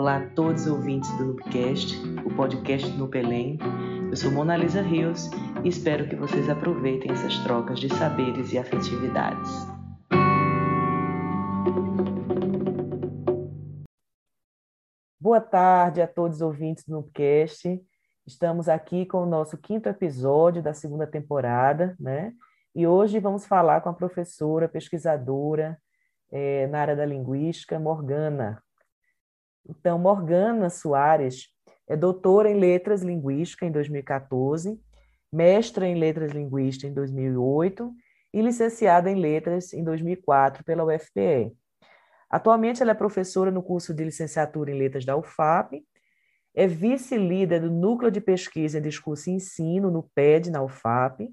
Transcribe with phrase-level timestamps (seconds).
[0.00, 1.94] Olá a todos os ouvintes do Nubcast,
[2.24, 3.58] o podcast do Nupelém.
[4.08, 5.28] Eu sou Mona Lisa Rios
[5.62, 9.50] e espero que vocês aproveitem essas trocas de saberes e afetividades.
[15.20, 17.78] Boa tarde a todos os ouvintes do Nubcast.
[18.26, 22.32] Estamos aqui com o nosso quinto episódio da segunda temporada, né?
[22.74, 25.78] E hoje vamos falar com a professora, pesquisadora
[26.32, 28.62] é, na área da linguística, Morgana.
[29.68, 31.48] Então, Morgana Soares
[31.88, 34.80] é doutora em Letras Linguística em 2014,
[35.32, 37.92] mestra em Letras Linguísticas em 2008
[38.32, 41.52] e licenciada em Letras em 2004 pela UFPE.
[42.30, 45.84] Atualmente, ela é professora no curso de licenciatura em Letras da UFAP,
[46.54, 51.28] é vice-líder do Núcleo de Pesquisa em Discurso e Ensino, no PED, na UFAP,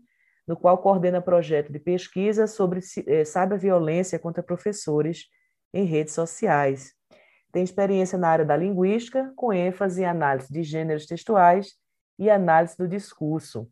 [0.48, 5.26] no qual coordena projeto de pesquisa sobre eh, cyberviolência contra professores
[5.74, 6.97] em redes sociais.
[7.58, 11.74] Tem experiência na área da linguística, com ênfase em análise de gêneros textuais
[12.20, 13.68] e análise do discurso.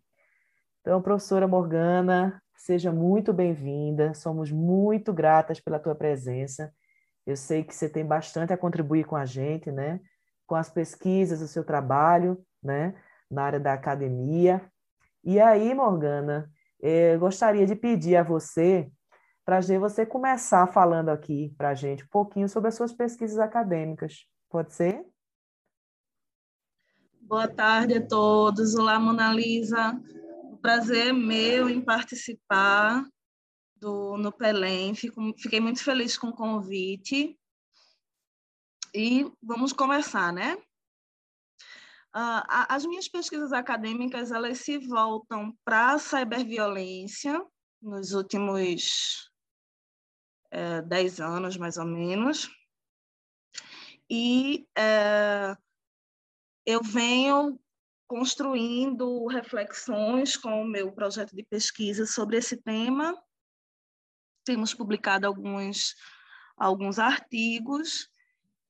[0.82, 4.12] Então, professora Morgana, seja muito bem-vinda.
[4.16, 6.74] Somos muito gratas pela tua presença.
[7.28, 10.00] Eu sei que você tem bastante a contribuir com a gente, né?
[10.48, 12.96] Com as pesquisas, o seu trabalho, né?
[13.30, 14.64] Na área da academia.
[15.24, 18.90] E aí, Morgana, eu gostaria de pedir a você
[19.46, 24.28] para você começar falando aqui para a gente um pouquinho sobre as suas pesquisas acadêmicas.
[24.50, 25.06] Pode ser?
[27.22, 28.74] Boa tarde a todos.
[28.74, 29.94] Olá, Mona Lisa.
[30.52, 33.08] O prazer é meu em participar
[33.76, 34.96] do no Pelém.
[34.96, 37.38] Fico, fiquei muito feliz com o convite.
[38.96, 40.56] E vamos conversar, né?
[42.16, 47.46] Uh, as minhas pesquisas acadêmicas elas se voltam para a ciberviolência
[47.82, 49.30] nos últimos
[50.56, 52.50] é, dez anos, mais ou menos.
[54.10, 55.54] E é,
[56.66, 57.60] eu venho
[58.08, 63.22] construindo reflexões com o meu projeto de pesquisa sobre esse tema.
[64.46, 65.94] Temos publicado alguns,
[66.56, 68.10] alguns artigos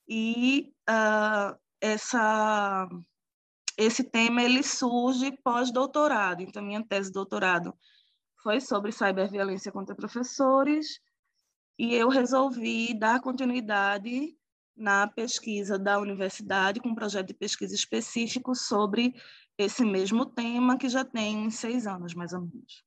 [0.08, 2.90] e uh, essa
[3.78, 6.42] esse tema ele surge pós-doutorado.
[6.42, 7.78] Então, minha tese de doutorado
[8.42, 11.02] foi sobre ciberviolência contra professores
[11.78, 14.36] e eu resolvi dar continuidade
[14.76, 19.14] na pesquisa da universidade com um projeto de pesquisa específico sobre
[19.58, 22.84] esse mesmo tema que já tem seis anos, mais ou menos.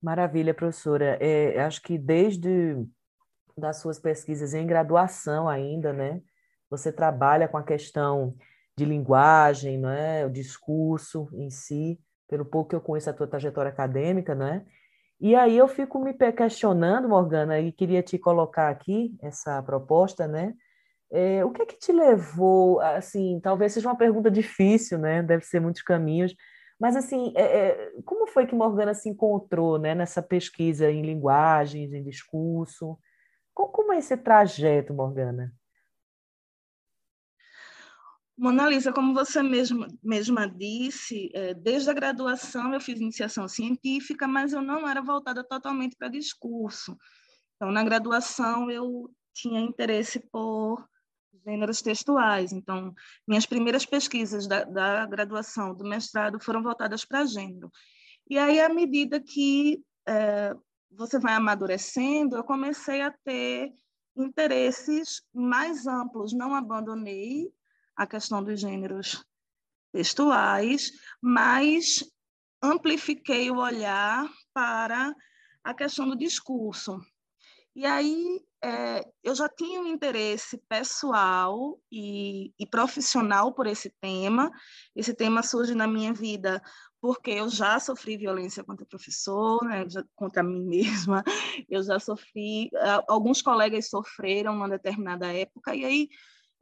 [0.00, 1.16] Maravilha, professora.
[1.20, 2.84] É, acho que desde
[3.56, 6.22] das suas pesquisas em graduação ainda, né?
[6.72, 8.34] você trabalha com a questão
[8.76, 10.24] de linguagem, não é?
[10.24, 14.64] o discurso em si, pelo pouco que eu conheço a tua trajetória acadêmica, né?
[15.22, 20.52] E aí eu fico me questionando, Morgana, e queria te colocar aqui essa proposta, né?
[21.12, 25.22] É, o que é que te levou, assim, talvez seja uma pergunta difícil, né?
[25.22, 26.34] Deve ser muitos caminhos,
[26.80, 31.92] mas assim, é, é, como foi que Morgana se encontrou, né, nessa pesquisa em linguagens,
[31.92, 32.98] em discurso?
[33.54, 35.52] Como é esse trajeto, Morgana?
[38.36, 44.26] Mona Lisa, como você mesma, mesma disse, é, desde a graduação eu fiz iniciação científica,
[44.26, 46.96] mas eu não era voltada totalmente para discurso.
[47.56, 50.84] Então, na graduação, eu tinha interesse por
[51.44, 52.52] gêneros textuais.
[52.52, 52.94] Então,
[53.28, 57.70] minhas primeiras pesquisas da, da graduação, do mestrado, foram voltadas para gênero.
[58.28, 60.54] E aí, à medida que é,
[60.90, 63.72] você vai amadurecendo, eu comecei a ter
[64.16, 66.32] interesses mais amplos.
[66.32, 67.52] Não abandonei
[67.96, 69.24] a questão dos gêneros
[69.92, 72.02] textuais, mas
[72.62, 75.14] amplifiquei o olhar para
[75.64, 77.00] a questão do discurso.
[77.74, 84.50] E aí é, eu já tinha um interesse pessoal e, e, profissional por esse tema.
[84.94, 86.62] Esse tema surge na minha vida
[87.00, 89.84] porque eu já sofri violência contra o professor, né,
[90.14, 91.24] contra mim mesma.
[91.68, 92.70] Eu já sofri,
[93.08, 96.08] alguns colegas sofreram numa determinada época, e aí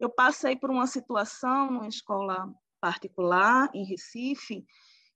[0.00, 4.66] eu passei por uma situação numa escola particular em Recife,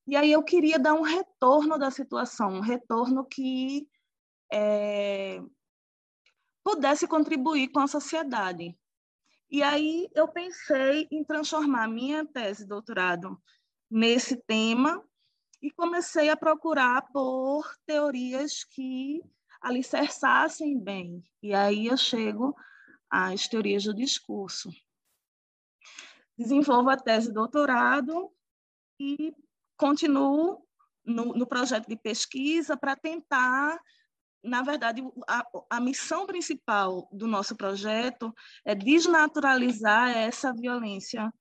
[0.07, 3.89] e aí eu queria dar um retorno da situação, um retorno que
[4.53, 5.41] é,
[6.63, 8.77] pudesse contribuir com a sociedade.
[9.51, 13.41] E aí eu pensei em transformar minha tese de doutorado
[13.91, 15.03] nesse tema
[15.63, 19.23] e comecei a procurar por teorias que
[19.63, 21.25] alicerçassem bem.
[21.43, 22.55] E aí eu chego
[23.15, 24.71] as teorias do discurso.
[26.37, 28.33] Desenvolvo a tese de doutorado
[28.99, 29.33] e
[29.77, 30.67] continuo
[31.05, 33.81] no, no projeto de pesquisa para tentar
[34.43, 38.31] na verdade, a, a, missão principal do nosso projeto
[38.63, 41.33] é desnaturalizar essa violência,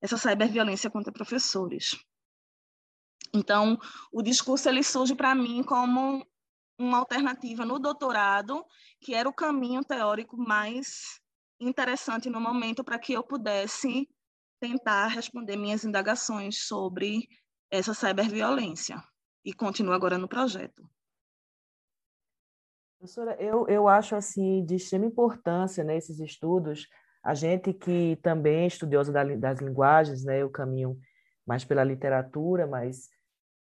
[0.00, 1.94] essa cyberviolência contra professores.
[3.34, 3.78] Então,
[4.10, 6.26] o discurso ele surge para mim como
[6.78, 8.64] uma alternativa no doutorado,
[9.00, 11.20] que era o caminho teórico mais
[11.60, 14.08] interessante no momento para que eu pudesse
[14.60, 17.28] tentar responder minhas indagações sobre
[17.70, 19.02] essa cyberviolência.
[19.44, 20.88] E continuo agora no projeto.
[22.98, 26.88] Professora, eu, eu acho assim de extrema importância nesses né, estudos,
[27.22, 30.98] a gente que também é estudiosa das linguagens, né, o caminho
[31.46, 33.08] mais pela literatura, mas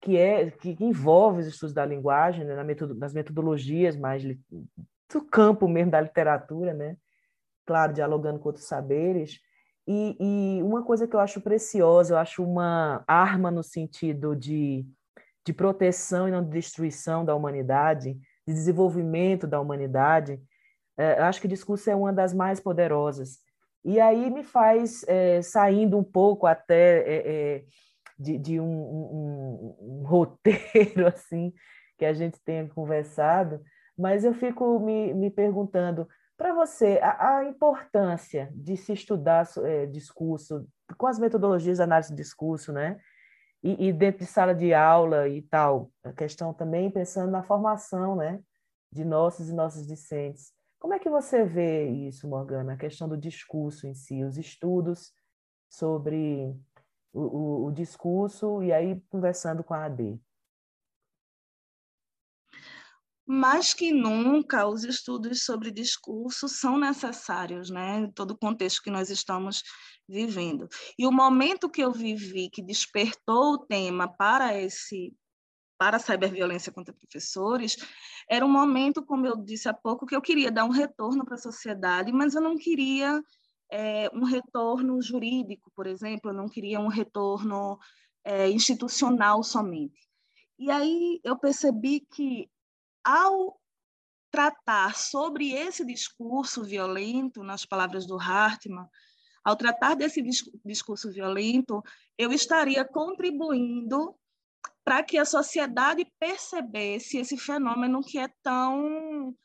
[0.01, 2.55] que é que envolve os estudos da linguagem, né,
[2.95, 6.97] nas metodologias mais do campo mesmo da literatura, né?
[7.65, 9.39] Claro, dialogando com outros saberes.
[9.87, 14.85] E, e uma coisa que eu acho preciosa, eu acho uma arma no sentido de,
[15.45, 18.13] de proteção e não de destruição da humanidade,
[18.47, 20.41] de desenvolvimento da humanidade,
[20.97, 23.39] é, eu acho que o discurso é uma das mais poderosas.
[23.83, 27.63] E aí me faz, é, saindo um pouco até é, é
[28.21, 31.51] de, de um, um, um, roteiro assim
[31.97, 33.61] que a gente tenha conversado,
[33.97, 36.07] mas eu fico me, me perguntando,
[36.37, 42.09] para você, a, a, importância de se estudar é, discurso, com as metodologias de análise
[42.09, 42.99] de discurso, né?
[43.63, 48.15] E, e, dentro de sala de aula e tal, a questão também pensando na formação,
[48.15, 48.39] né?
[48.91, 50.51] De nossos e nossas discentes.
[50.79, 52.73] Como é que você vê isso, Morgana?
[52.73, 55.13] A questão do discurso em si, os estudos
[55.69, 56.59] sobre
[57.13, 60.19] o, o, discurso e aí conversando com a AD.
[63.25, 68.11] Mais que nunca, os estudos sobre discurso são necessários, né?
[68.13, 69.63] Todo o contexto que nós estamos
[70.07, 70.67] vivendo.
[70.97, 75.15] E o momento que eu vivi, que despertou o tema para esse
[75.77, 77.75] para a ciberviolência contra professores,
[78.29, 81.33] era um momento, como eu disse há pouco, que eu queria dar um retorno para
[81.33, 83.19] a sociedade, mas eu não queria
[83.71, 87.79] é, um retorno jurídico, por exemplo, eu não queria um retorno
[88.23, 90.09] é, institucional somente.
[90.59, 92.51] E aí eu percebi que,
[93.03, 93.59] ao
[94.29, 98.87] tratar sobre esse discurso violento, nas palavras do Hartmann,
[99.43, 100.21] ao tratar desse
[100.63, 101.81] discurso violento,
[102.17, 104.15] eu estaria contribuindo
[104.83, 109.35] para que a sociedade percebesse esse fenômeno que é tão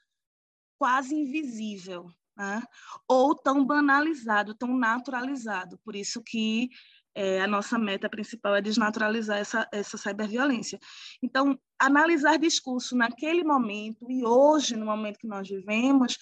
[0.79, 2.63] quase invisível, né?
[3.09, 5.79] ou tão banalizado, tão naturalizado.
[5.85, 6.69] Por isso que
[7.15, 10.79] é, a nossa meta principal é desnaturalizar essa, essa cyberviolência.
[11.23, 16.19] Então, analisar discurso naquele momento e hoje, no momento que nós vivemos,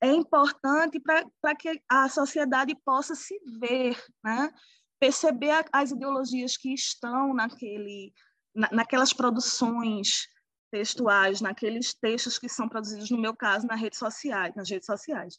[0.00, 4.52] é importante para que a sociedade possa se ver, né?
[5.00, 8.12] perceber a, as ideologias que estão naquele,
[8.54, 10.28] na, naquelas produções
[10.70, 15.36] textuais, naqueles textos que são produzidos, no meu caso, nas redes sociais, nas redes sociais.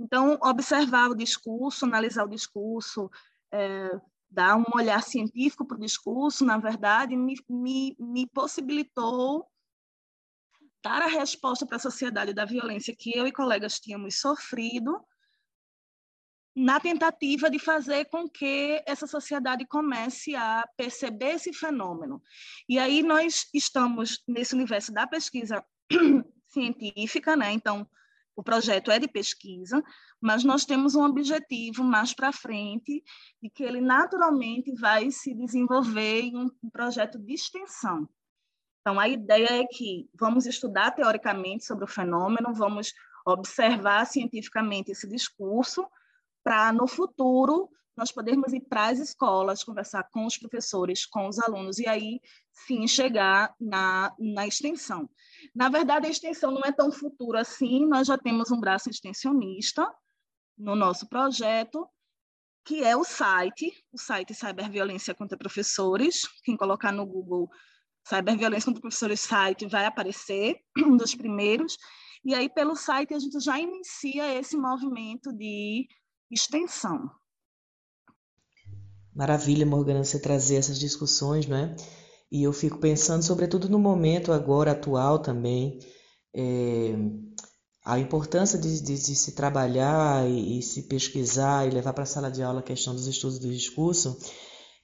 [0.00, 3.10] Então, observar o discurso, analisar o discurso,
[3.52, 4.00] é,
[4.30, 9.46] dar um olhar científico para o discurso, na verdade, me, me, me possibilitou
[10.82, 14.98] dar a resposta para a sociedade da violência que eu e colegas tínhamos sofrido,
[16.56, 22.22] na tentativa de fazer com que essa sociedade comece a perceber esse fenômeno.
[22.66, 25.62] E aí nós estamos nesse universo da pesquisa
[26.48, 27.52] científica, né?
[27.52, 27.86] Então,
[28.36, 29.82] o projeto é de pesquisa,
[30.20, 33.02] mas nós temos um objetivo mais para frente
[33.42, 38.08] de que ele naturalmente vai se desenvolver em um projeto de extensão.
[38.80, 42.92] Então, a ideia é que vamos estudar teoricamente sobre o fenômeno, vamos
[43.26, 45.86] observar cientificamente esse discurso,
[46.42, 51.38] para no futuro nós podermos ir para as escolas, conversar com os professores, com os
[51.38, 52.20] alunos, e aí
[52.50, 55.08] sim chegar na, na extensão.
[55.54, 59.86] Na verdade, a extensão não é tão futura assim, nós já temos um braço extensionista
[60.56, 61.88] no nosso projeto,
[62.64, 66.28] que é o site, o site Cyberviolência contra Professores.
[66.44, 67.48] Quem colocar no Google
[68.06, 71.76] Cyberviolência contra Professores site vai aparecer, um dos primeiros.
[72.24, 75.88] E aí, pelo site, a gente já inicia esse movimento de
[76.30, 77.10] extensão.
[79.12, 81.74] Maravilha, Morgana, você trazer essas discussões, né?
[82.30, 85.80] E eu fico pensando, sobretudo no momento agora atual também,
[86.34, 86.94] é,
[87.84, 92.06] a importância de, de, de se trabalhar e, e, se pesquisar e levar para a
[92.06, 94.16] sala de aula a questão dos estudos do discurso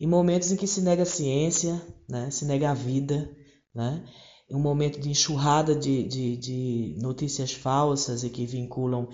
[0.00, 2.30] em momentos em que se nega a ciência, né?
[2.30, 3.30] se nega a vida,
[3.74, 4.04] né?
[4.50, 9.08] um momento de enxurrada de, de, de notícias falsas e que vinculam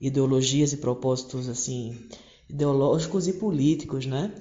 [0.00, 2.08] ideologias e propósitos assim
[2.48, 4.32] ideológicos e políticos, né?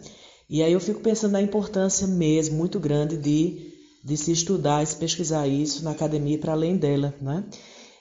[0.50, 3.74] E aí eu fico pensando na importância mesmo muito grande de,
[4.04, 7.44] de se estudar e se pesquisar isso na academia para além dela, né?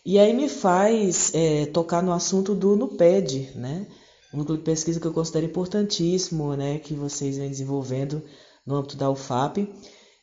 [0.05, 3.87] E aí me faz é, tocar no assunto do NUPED, né?
[4.33, 6.79] Um núcleo de pesquisa que eu considero importantíssimo, né?
[6.79, 8.23] Que vocês vêm desenvolvendo
[8.67, 9.67] no âmbito da UFAP.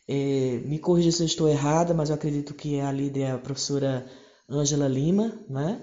[0.07, 3.37] É, me corrija se eu estou errada, mas eu acredito que a líder é a
[3.39, 4.05] professora
[4.47, 5.81] Ângela Lima, né?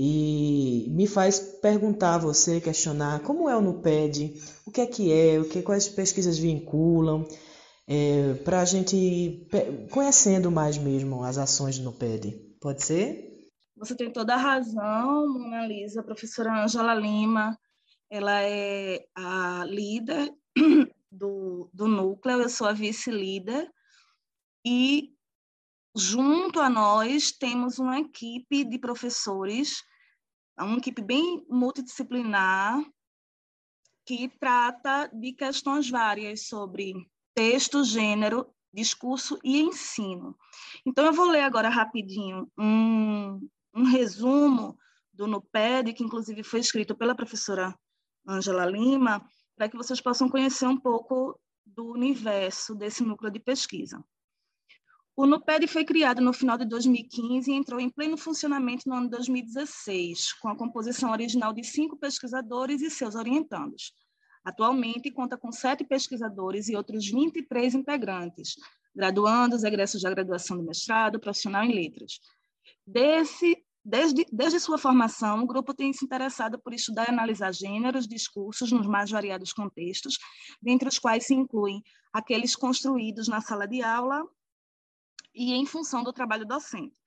[0.00, 5.12] E me faz perguntar a você, questionar como é o NUPED, o que é que
[5.12, 7.26] é, o que, quais pesquisas vinculam,
[7.84, 9.44] é, para a gente
[9.90, 12.30] conhecendo mais mesmo as ações do NUPED.
[12.60, 13.50] Pode ser?
[13.76, 17.58] Você tem toda a razão, Mona Lisa, a professora Ângela Lima,
[18.08, 20.32] ela é a líder
[21.10, 23.68] do, do núcleo, eu sou a vice-líder,
[24.64, 25.10] e
[25.96, 29.82] junto a nós temos uma equipe de professores,
[30.64, 32.84] uma equipe bem multidisciplinar,
[34.04, 36.94] que trata de questões várias sobre
[37.34, 40.36] texto, gênero, discurso e ensino.
[40.84, 44.78] Então, eu vou ler agora rapidinho um, um resumo
[45.12, 47.78] do NUPED, que inclusive foi escrito pela professora
[48.26, 49.24] Ângela Lima,
[49.56, 54.02] para que vocês possam conhecer um pouco do universo desse núcleo de pesquisa.
[55.20, 59.06] O NUPED foi criado no final de 2015 e entrou em pleno funcionamento no ano
[59.06, 63.92] de 2016, com a composição original de cinco pesquisadores e seus orientandos.
[64.44, 68.54] Atualmente, conta com sete pesquisadores e outros 23 integrantes,
[68.94, 72.20] graduandos, egressos da graduação do mestrado, profissional em letras.
[72.86, 78.06] Desse, desde, desde sua formação, o grupo tem se interessado por estudar e analisar gêneros,
[78.06, 80.16] discursos nos mais variados contextos,
[80.62, 81.82] dentre os quais se incluem
[82.12, 84.24] aqueles construídos na sala de aula
[85.38, 87.00] e em função do trabalho docente.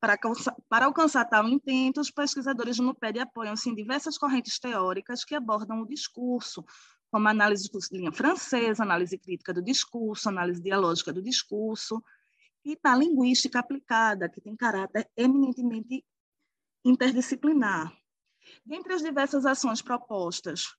[0.00, 0.16] Para,
[0.68, 5.80] para alcançar tal intento, os pesquisadores do NUPED apoiam-se em diversas correntes teóricas que abordam
[5.80, 6.64] o discurso,
[7.10, 12.02] como análise de linha francesa, análise crítica do discurso, análise dialógica do discurso,
[12.64, 16.04] e na linguística aplicada, que tem caráter eminentemente
[16.84, 17.92] interdisciplinar.
[18.64, 20.76] Dentre as diversas ações propostas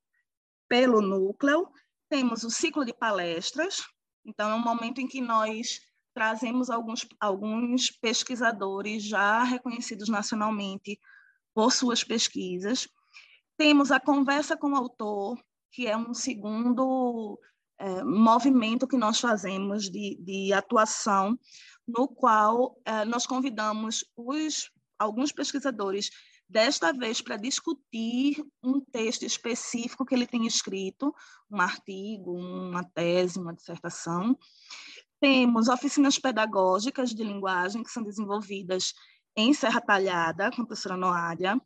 [0.70, 1.68] pelo núcleo,
[2.10, 3.84] temos o ciclo de palestras,
[4.24, 5.82] então é um momento em que nós
[6.16, 10.98] trazemos alguns, alguns pesquisadores já reconhecidos nacionalmente
[11.54, 12.88] por suas pesquisas.
[13.58, 15.38] Temos a conversa com o autor,
[15.72, 17.38] que é um segundo
[17.78, 21.38] é, movimento que nós fazemos de, de atuação,
[21.86, 26.10] no qual é, nós convidamos os, alguns pesquisadores,
[26.48, 31.14] desta vez para discutir um texto específico que ele tem escrito,
[31.50, 34.38] um artigo, uma tese, uma dissertação.
[35.20, 38.94] Temos oficinas pedagógicas de linguagem que são desenvolvidas
[39.36, 41.60] em Serra Talhada, com a professora Noádia.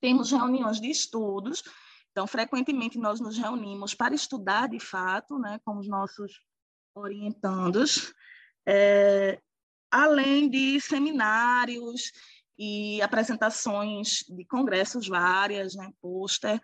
[0.00, 1.62] Temos reuniões de estudos,
[2.10, 6.40] então, frequentemente, nós nos reunimos para estudar, de fato, né, com os nossos
[6.94, 8.12] orientandos,
[8.66, 9.40] é,
[9.90, 12.12] além de seminários
[12.58, 16.60] e apresentações de congressos várias, né, pôster.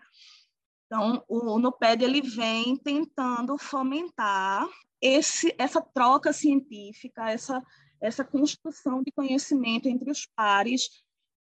[0.85, 4.67] Então, o NUPED ele vem tentando fomentar
[5.01, 7.63] esse, essa troca científica, essa,
[8.01, 10.89] essa construção de conhecimento entre os pares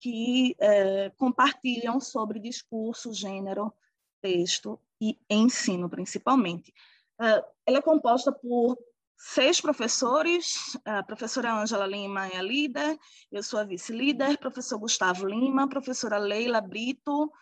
[0.00, 3.73] que é, compartilham sobre discurso, gênero,
[4.21, 6.73] texto e ensino, principalmente.
[7.21, 8.78] Uh, ela é composta por
[9.16, 12.99] seis professores, a professora Ângela Lima é a líder,
[13.30, 17.32] eu sou a vice-líder, professor Gustavo Lima, professora Leila Brito,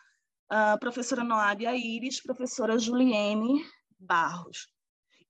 [0.49, 3.65] a professora Noádia Iris, professora Juliene
[3.99, 4.69] Barros.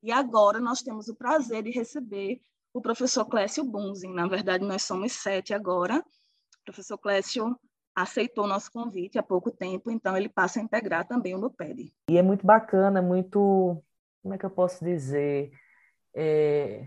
[0.02, 2.40] E agora nós temos o prazer de receber
[2.72, 4.12] o professor Clécio Bunzin.
[4.12, 5.98] Na verdade, nós somos sete agora.
[5.98, 7.56] O professor Clécio
[7.94, 11.92] aceitou nosso convite há pouco tempo, então ele passa a integrar também o NUPED.
[12.08, 13.82] E é muito bacana, muito,
[14.22, 15.50] como é que eu posso dizer,
[16.14, 16.86] é,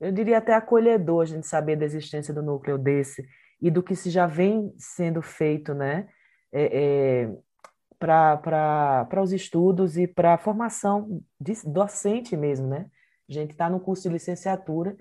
[0.00, 3.26] eu diria até acolhedor a gente saber da existência do núcleo desse
[3.60, 6.08] e do que se já vem sendo feito, né,
[6.52, 7.38] é, é,
[7.98, 12.86] para os estudos e para a formação de, docente mesmo, né?
[13.28, 14.96] A gente está no curso de licenciatura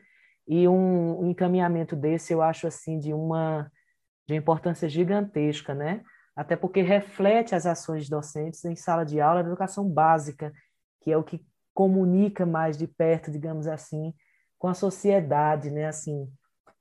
[0.47, 3.71] e um, um encaminhamento desse eu acho assim de uma
[4.27, 6.01] de importância gigantesca, né?
[6.35, 10.51] Até porque reflete as ações docentes em sala de aula da educação básica,
[11.01, 14.13] que é o que comunica mais de perto, digamos assim,
[14.57, 15.85] com a sociedade, né?
[15.85, 16.27] Assim,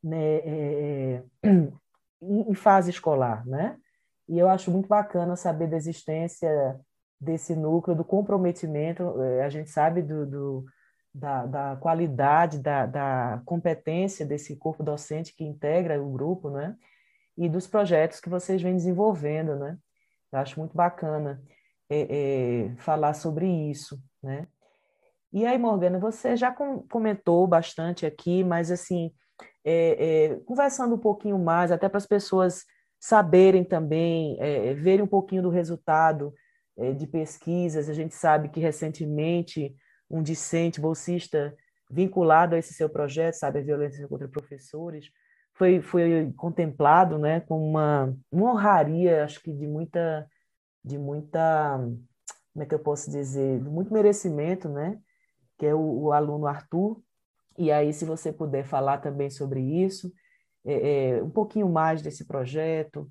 [0.02, 0.36] né?
[0.36, 1.48] É, é,
[2.22, 3.76] em fase escolar, né?
[4.28, 6.80] E eu acho muito bacana saber da existência
[7.20, 9.22] desse núcleo, do comprometimento.
[9.22, 10.64] É, a gente sabe do, do
[11.14, 16.76] da, da, qualidade, da, da competência desse corpo docente que integra o grupo, né?
[17.36, 19.76] e dos projetos que vocês vêm desenvolvendo, né?
[20.32, 21.42] Eu acho muito bacana
[21.88, 24.46] é, é, falar sobre isso, né?
[25.32, 29.12] E aí, Morgana, você já com, comentou bastante aqui, mas assim,
[29.64, 32.64] é, conversando um pouquinho mais, até para as pessoas
[33.04, 36.32] saberem também, é, é, verem um pouquinho do resultado
[36.74, 37.90] é, de pesquisas.
[37.90, 39.76] A gente sabe que recentemente
[40.08, 41.54] um discente bolsista
[41.90, 45.10] vinculado a esse seu projeto, sabe, a violência contra professores,
[45.52, 50.26] foi, foi contemplado né, com uma, uma honraria, acho que de muita,
[50.82, 51.76] de muita,
[52.54, 54.98] como é que eu posso dizer, de muito merecimento, né,
[55.58, 57.02] que é o, o aluno Arthur.
[57.58, 60.10] E aí, se você puder falar também sobre isso,
[60.64, 63.02] é, um pouquinho mais desse projeto,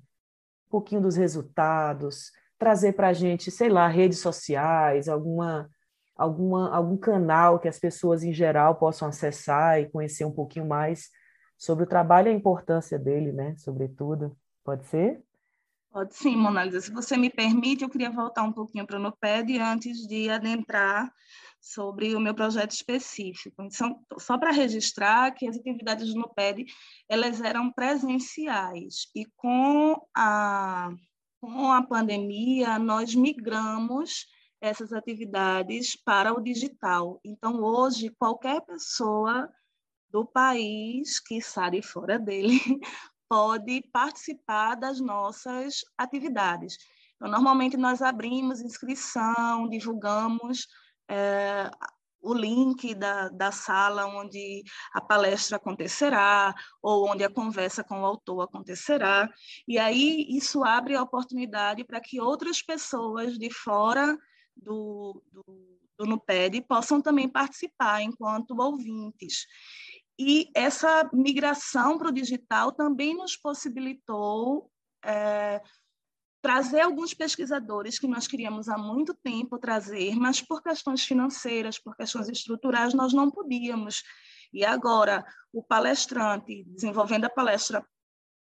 [0.66, 5.68] um pouquinho dos resultados, trazer para a gente, sei lá, redes sociais, alguma,
[6.16, 11.10] alguma, algum canal que as pessoas em geral possam acessar e conhecer um pouquinho mais
[11.56, 13.54] sobre o trabalho e a importância dele, né?
[13.58, 14.36] Sobretudo.
[14.64, 15.22] Pode ser?
[15.94, 16.80] Pode sim, Monalisa.
[16.80, 21.14] Se você me permite, eu queria voltar um pouquinho para o NUPED antes de adentrar
[21.60, 23.62] sobre o meu projeto específico.
[23.62, 26.66] Então, só para registrar que as atividades do NUPED
[27.08, 30.90] elas eram presenciais e com a,
[31.40, 34.26] com a pandemia nós migramos
[34.60, 37.20] essas atividades para o digital.
[37.24, 39.48] Então, hoje, qualquer pessoa
[40.10, 41.38] do país, que
[41.70, 42.58] de fora dele,
[43.28, 46.76] pode participar das nossas atividades.
[47.16, 50.66] Então, normalmente, nós abrimos inscrição, divulgamos
[51.08, 51.70] é,
[52.24, 54.62] o link da, da sala onde
[54.92, 59.28] a palestra acontecerá, ou onde a conversa com o autor acontecerá.
[59.68, 64.16] E aí, isso abre a oportunidade para que outras pessoas de fora
[64.56, 69.46] do, do, do NUPED possam também participar enquanto ouvintes.
[70.18, 74.70] E essa migração para o digital também nos possibilitou
[75.04, 75.60] é,
[76.40, 81.96] trazer alguns pesquisadores que nós queríamos há muito tempo trazer, mas por questões financeiras, por
[81.96, 84.02] questões estruturais, nós não podíamos.
[84.52, 87.84] E agora, o palestrante, desenvolvendo a palestra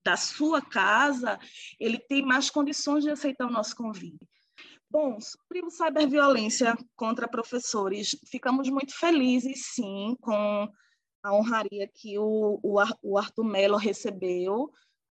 [0.06, 1.40] da sua casa,
[1.80, 4.28] ele tem mais condições de aceitar o nosso convite.
[4.90, 10.70] Bom, sobre o cyberviolência contra professores, ficamos muito felizes, sim, com
[11.24, 14.72] a honraria que o, o, Arthur Mello recebeu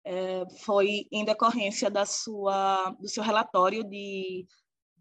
[0.04, 4.46] é, foi em decorrência da sua, do seu relatório de,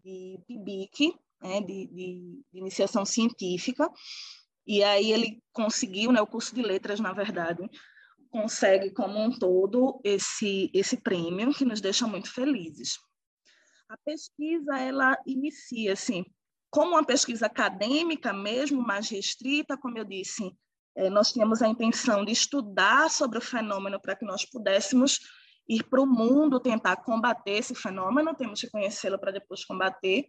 [0.04, 3.90] de PIBIC, né, de, de, de, iniciação científica,
[4.66, 7.68] e aí ele conseguiu, né, o curso de letras, na verdade,
[8.30, 12.98] consegue como um todo esse, esse prêmio, que nos deixa muito felizes.
[13.88, 16.26] A pesquisa, ela inicia, assim,
[16.70, 20.54] como uma pesquisa acadêmica mesmo, mais restrita, como eu disse,
[21.10, 25.20] nós tínhamos a intenção de estudar sobre o fenômeno para que nós pudéssemos
[25.68, 30.26] ir para o mundo tentar combater esse fenômeno, temos que conhecê-lo para depois combater.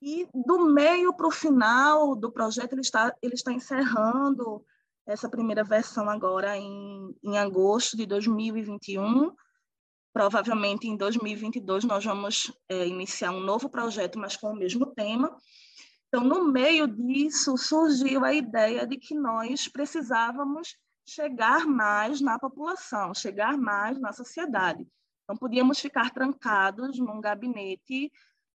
[0.00, 4.64] E do meio para o final do projeto, ele está, ele está encerrando
[5.06, 9.34] essa primeira versão agora em, em agosto de 2021.
[10.12, 15.36] Provavelmente em 2022 nós vamos é, iniciar um novo projeto, mas com o mesmo tema.
[16.14, 23.12] Então, no meio disso, surgiu a ideia de que nós precisávamos chegar mais na população,
[23.12, 24.86] chegar mais na sociedade.
[25.28, 28.12] Não podíamos ficar trancados num gabinete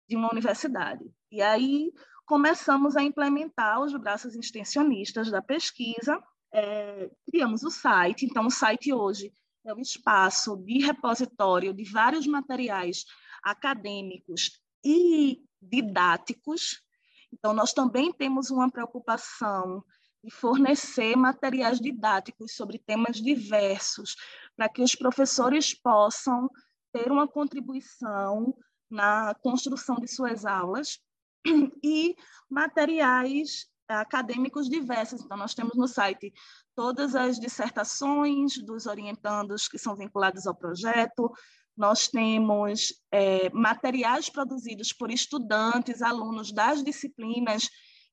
[0.08, 1.04] de uma universidade.
[1.32, 1.91] E aí
[2.28, 8.24] começamos a implementar os braços extensionistas da pesquisa, é, criamos o site.
[8.24, 9.34] Então, o site hoje
[9.65, 13.04] é um espaço de repositório de vários materiais
[13.41, 16.86] acadêmicos e didáticos
[17.34, 19.84] então, nós também temos uma preocupação
[20.24, 24.16] de fornecer materiais didáticos sobre temas diversos,
[24.56, 26.50] para que os professores possam
[26.92, 28.58] ter uma contribuição
[28.90, 31.00] na construção de suas aulas
[31.84, 32.16] e
[32.50, 35.22] materiais acadêmicos diversos.
[35.22, 36.34] Então, nós temos no site
[36.76, 41.32] todas as dissertações dos orientandos que são vinculados ao projeto,
[41.78, 47.70] nós temos é, materiais produzidos por estudantes, alunos das disciplinas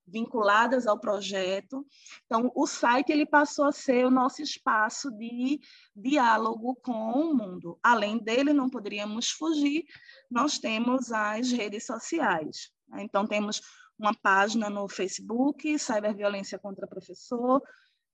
[0.07, 1.87] vinculadas ao projeto.
[2.27, 5.59] Então, o site ele passou a ser o nosso espaço de
[5.97, 7.79] diálogo com o mundo.
[7.83, 9.85] Além dele, não poderíamos fugir,
[10.31, 12.71] nós temos as redes sociais.
[12.99, 13.63] Então, temos
[13.99, 17.63] uma página no Facebook, Cyberviolência contra Professor,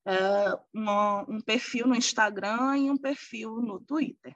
[0.06, 4.34] é, um perfil no Instagram e um perfil no Twitter.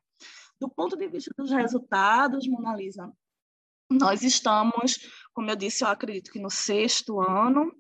[0.60, 3.12] Do ponto de vista dos resultados, Mona Lisa,
[3.90, 4.98] nós estamos,
[5.32, 7.72] como eu disse, eu acredito que no sexto ano.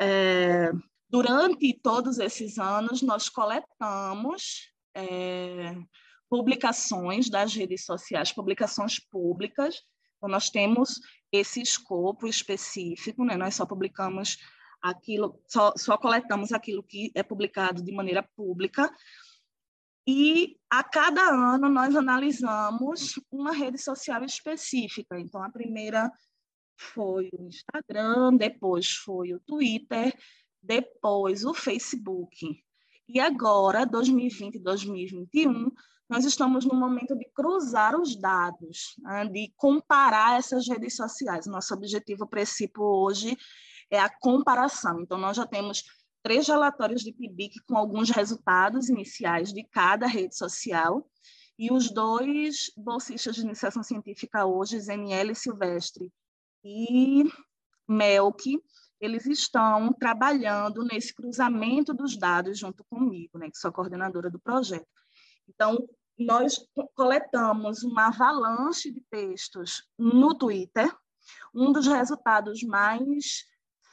[0.00, 0.70] É,
[1.08, 5.74] durante todos esses anos, nós coletamos é,
[6.28, 9.82] publicações das redes sociais, publicações públicas.
[10.16, 11.00] Então, nós temos
[11.32, 13.36] esse escopo específico, né?
[13.36, 14.36] nós só publicamos
[14.82, 18.90] aquilo, só, só coletamos aquilo que é publicado de maneira pública.
[20.06, 25.18] E a cada ano nós analisamos uma rede social específica.
[25.18, 26.10] Então, a primeira
[26.76, 30.16] foi o Instagram, depois foi o Twitter,
[30.62, 32.62] depois o Facebook.
[33.08, 35.70] E agora, 2020 e 2021,
[36.08, 41.46] nós estamos no momento de cruzar os dados, né, de comparar essas redes sociais.
[41.46, 43.36] Nosso objetivo princípio hoje
[43.90, 45.00] é a comparação.
[45.00, 45.84] Então, nós já temos
[46.26, 51.08] três relatórios de PIBIC com alguns resultados iniciais de cada rede social,
[51.56, 56.12] e os dois bolsistas de iniciação científica hoje, Zeniele Silvestre
[56.64, 57.22] e
[57.86, 58.60] Melk,
[59.00, 64.88] eles estão trabalhando nesse cruzamento dos dados junto comigo, né, que sou coordenadora do projeto.
[65.48, 65.78] Então,
[66.18, 66.56] nós
[66.96, 70.92] coletamos uma avalanche de textos no Twitter.
[71.54, 73.44] Um dos resultados mais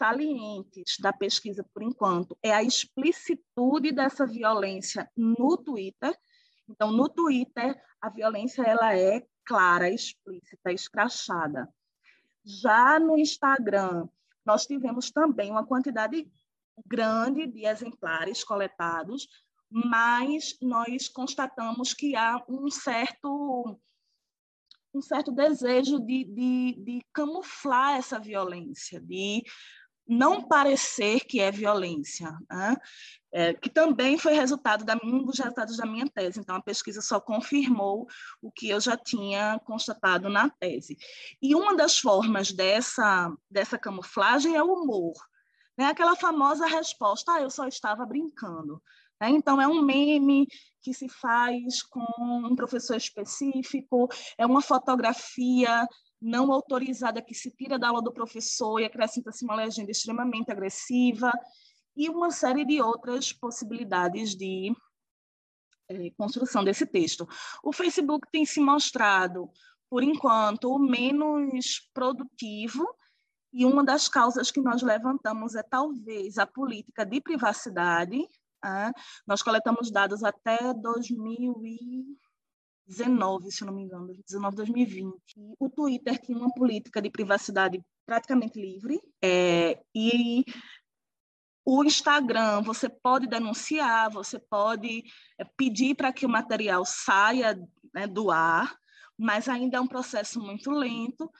[0.03, 6.13] salientes da pesquisa, por enquanto, é a explicitude dessa violência no Twitter.
[6.69, 11.73] Então, no Twitter, a violência ela é clara, explícita, escrachada.
[12.43, 14.09] Já no Instagram,
[14.45, 16.29] nós tivemos também uma quantidade
[16.85, 19.29] grande de exemplares coletados,
[19.71, 23.79] mas nós constatamos que há um certo
[24.93, 29.43] um certo desejo de, de, de camuflar essa violência, de
[30.07, 32.75] não parecer que é violência, né?
[33.33, 36.39] é, que também foi resultado da um dos resultados da minha tese.
[36.39, 38.05] Então, a pesquisa só confirmou
[38.39, 40.95] o que eu já tinha constatado na tese.
[41.41, 45.13] E uma das formas dessa, dessa camuflagem é o humor.
[45.75, 45.85] Né?
[45.85, 48.79] Aquela famosa resposta, ah, eu só estava brincando.
[49.19, 49.31] Né?
[49.31, 50.47] Então, é um meme
[50.83, 55.87] que se faz com um professor específico, é uma fotografia
[56.23, 61.31] não autorizada que se tira da aula do professor e acrescenta-se uma legenda extremamente agressiva
[61.95, 64.73] e uma série de outras possibilidades de
[65.89, 67.27] é, construção desse texto.
[67.61, 69.51] O Facebook tem se mostrado,
[69.89, 72.87] por enquanto, menos produtivo
[73.51, 78.17] e uma das causas que nós levantamos é talvez a política de privacidade,
[78.65, 78.91] é,
[79.27, 80.73] nós coletamos dados até
[82.87, 85.13] 2019, se não me engano, 2019, 2020.
[85.59, 90.43] O Twitter tinha uma política de privacidade praticamente livre, é, e
[91.65, 95.03] o Instagram, você pode denunciar, você pode
[95.39, 97.57] é, pedir para que o material saia
[97.93, 98.75] né, do ar,
[99.17, 101.31] mas ainda é um processo muito lento.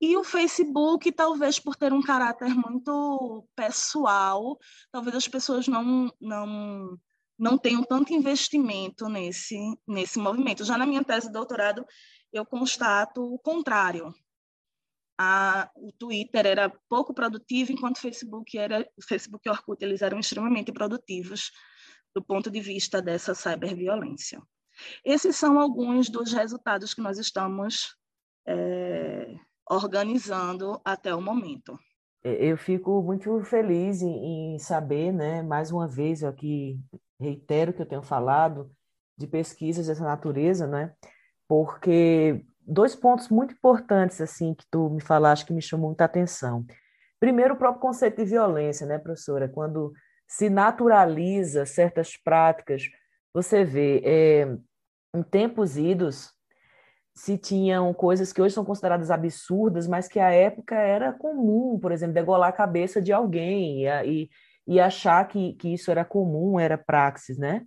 [0.00, 4.58] E o Facebook, talvez por ter um caráter muito pessoal,
[4.90, 6.98] talvez as pessoas não, não,
[7.40, 10.62] não tenham tanto investimento nesse, nesse movimento.
[10.62, 11.86] Já na minha tese de doutorado,
[12.30, 14.14] eu constato o contrário.
[15.18, 19.82] A, o Twitter era pouco produtivo, enquanto o Facebook era, o Facebook e o Orkut
[19.82, 21.50] eles eram extremamente produtivos
[22.14, 24.42] do ponto de vista dessa cyberviolência.
[25.04, 27.96] Esses são alguns dos resultados que nós estamos
[28.46, 29.34] é,
[29.68, 31.78] organizando até o momento.
[32.22, 36.78] Eu fico muito feliz em, em saber, né, mais uma vez, eu aqui
[37.18, 38.70] reitero que eu tenho falado
[39.16, 40.92] de pesquisas dessa natureza, né,
[41.48, 46.64] porque dois pontos muito importantes assim que tu me falaste que me chamou muita atenção.
[47.18, 49.48] Primeiro, o próprio conceito de violência, né, professora?
[49.48, 49.92] Quando
[50.26, 52.84] se naturaliza certas práticas,
[53.34, 54.56] você vê, é,
[55.14, 56.32] em tempos idos,
[57.20, 61.92] se tinham coisas que hoje são consideradas absurdas, mas que à época era comum, por
[61.92, 64.30] exemplo, degolar a cabeça de alguém e,
[64.66, 67.66] e, achar que, que isso era comum, era praxis, né?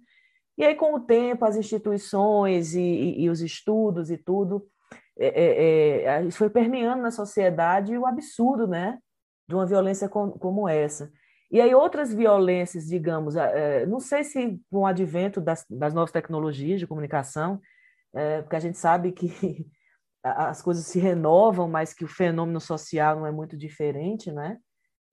[0.57, 4.65] E aí, com o tempo, as instituições e, e, e os estudos e tudo,
[5.19, 8.97] é, é, é, foi permeando na sociedade o absurdo, né?
[9.47, 11.11] De uma violência com, como essa.
[11.51, 16.11] E aí, outras violências, digamos, é, não sei se com o advento das, das novas
[16.11, 17.61] tecnologias de comunicação,
[18.13, 19.31] é, porque a gente sabe que
[20.23, 24.57] as coisas se renovam, mas que o fenômeno social não é muito diferente, né?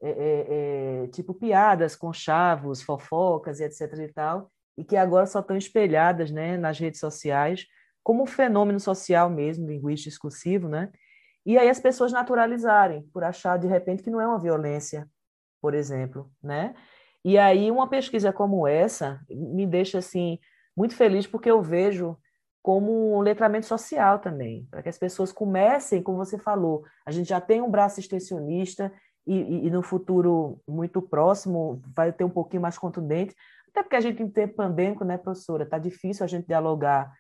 [0.03, 5.27] É, é, é, tipo piadas com chavos, fofocas e etc e tal, e que agora
[5.27, 7.67] só estão espelhadas, né, nas redes sociais
[8.03, 10.91] como fenômeno social mesmo, linguístico discursivo, né?
[11.45, 15.09] E aí as pessoas naturalizarem por achar de repente que não é uma violência,
[15.61, 16.75] por exemplo, né?
[17.25, 20.39] E aí uma pesquisa como essa me deixa assim
[20.77, 22.17] muito feliz porque eu vejo
[22.63, 27.29] como um letramento social também, para que as pessoas comecem, como você falou, a gente
[27.29, 28.93] já tem um braço extensionista
[29.27, 33.35] e, e, e, no futuro muito próximo vai ter um pouquinho mais contundente,
[33.69, 37.11] até porque a gente em tempo pandêmico, né, professora, está difícil a gente dialogar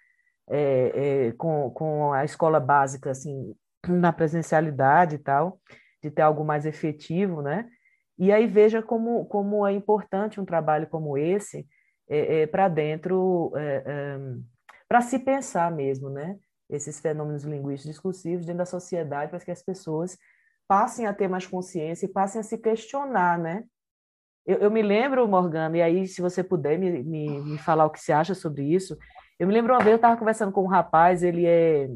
[0.48, 3.54] é, é, com, com a escola básica, assim,
[3.86, 5.60] na presencialidade e tal,
[6.02, 7.68] de ter algo mais efetivo, né?
[8.18, 11.66] E aí veja como, como é importante um trabalho como esse
[12.08, 13.52] é, é, para dentro,
[14.90, 16.36] para se pensar mesmo, né?
[16.68, 20.18] Esses fenômenos linguísticos discursivos dentro da sociedade, para que as pessoas
[20.66, 23.62] passem a ter mais consciência e passem a se questionar, né?
[24.44, 27.90] Eu, eu me lembro, Morgana, e aí, se você puder me, me, me falar o
[27.90, 28.98] que você acha sobre isso,
[29.38, 31.88] eu me lembro uma vez, eu estava conversando com um rapaz, ele é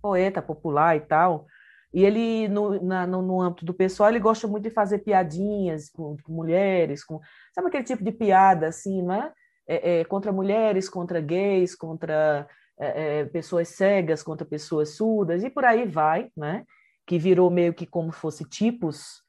[0.00, 1.46] poeta popular e tal,
[1.92, 5.90] e ele, no, na, no, no, âmbito do pessoal, ele gosta muito de fazer piadinhas
[5.90, 7.20] com, com mulheres, com,
[7.54, 9.30] sabe aquele tipo de piada, assim, não
[9.72, 10.00] é?
[10.00, 15.64] é, contra mulheres, contra gays, contra é, é, pessoas cegas, contra pessoas surdas, e por
[15.64, 16.64] aí vai, né?
[17.06, 19.22] Que virou meio que como fosse tipos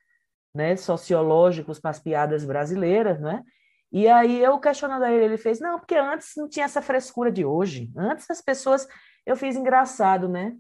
[0.56, 3.44] né, sociológicos para as piadas brasileiras, né?
[3.92, 7.32] E aí eu questionando a ele, ele fez, não, porque antes não tinha essa frescura
[7.32, 7.92] de hoje.
[7.96, 8.88] Antes as pessoas,
[9.26, 10.56] eu fiz engraçado, né?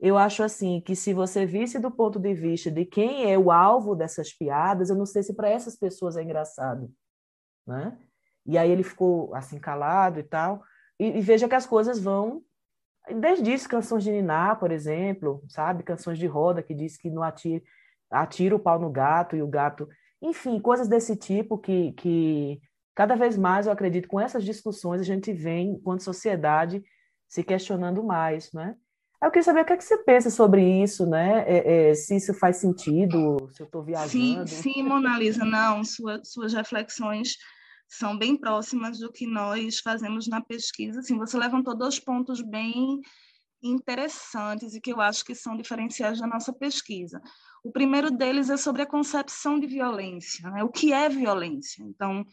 [0.00, 3.50] Eu acho assim que se você visse do ponto de vista de quem é o
[3.50, 6.90] alvo dessas piadas, eu não sei se para essas pessoas é engraçado,
[7.66, 7.98] né?
[8.48, 10.62] E aí ele ficou assim calado e tal.
[10.98, 12.42] E, e veja que as coisas vão
[13.14, 15.82] desde isso, canções de Niná, por exemplo, sabe?
[15.82, 17.62] Canções de roda que diz que não atira,
[18.10, 19.88] atira o pau no gato e o gato,
[20.20, 22.60] enfim, coisas desse tipo que, que
[22.94, 26.82] cada vez mais eu acredito com essas discussões a gente vem, enquanto sociedade,
[27.28, 28.74] se questionando mais, né?
[29.22, 31.44] Eu queria saber o que, é que você pensa sobre isso, né?
[31.46, 34.08] É, é, se isso faz sentido, se eu estou viajando.
[34.08, 37.36] Sim, sim, Mona Lisa, não, sua, suas reflexões
[37.88, 41.00] são bem próximas do que nós fazemos na pesquisa.
[41.00, 43.00] Assim, você levantou dois pontos bem
[43.62, 47.20] interessantes e que eu acho que são diferenciais da nossa pesquisa.
[47.64, 50.62] O primeiro deles é sobre a concepção de violência, né?
[50.62, 51.82] o que é violência.
[51.82, 52.24] Então,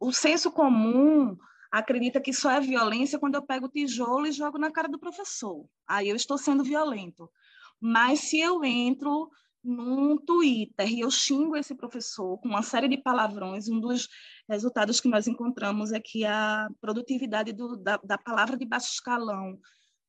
[0.00, 1.36] o senso comum
[1.70, 4.98] acredita que só é violência quando eu pego o tijolo e jogo na cara do
[4.98, 5.66] professor.
[5.86, 7.30] Aí eu estou sendo violento.
[7.80, 9.28] Mas se eu entro
[9.62, 14.08] num Twitter e eu xingo esse professor com uma série de palavrões, um dos
[14.48, 19.58] resultados que nós encontramos é que a produtividade do, da, da palavra de baixo escalão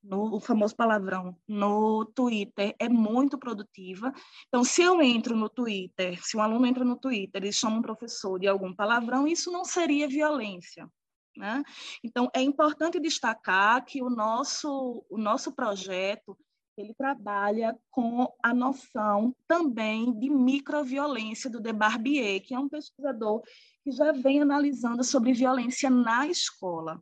[0.04, 4.12] no o famoso palavrão, no Twitter é muito produtiva.
[4.48, 7.82] Então, se eu entro no Twitter, se um aluno entra no Twitter e chama um
[7.82, 10.90] professor de algum palavrão, isso não seria violência.
[11.38, 11.64] Né?
[12.04, 16.38] Então, é importante destacar que o nosso, o nosso projeto
[16.78, 23.42] ele trabalha com a noção também de microviolência do De Barbier, que é um pesquisador
[23.84, 27.02] que já vem analisando sobre violência na escola.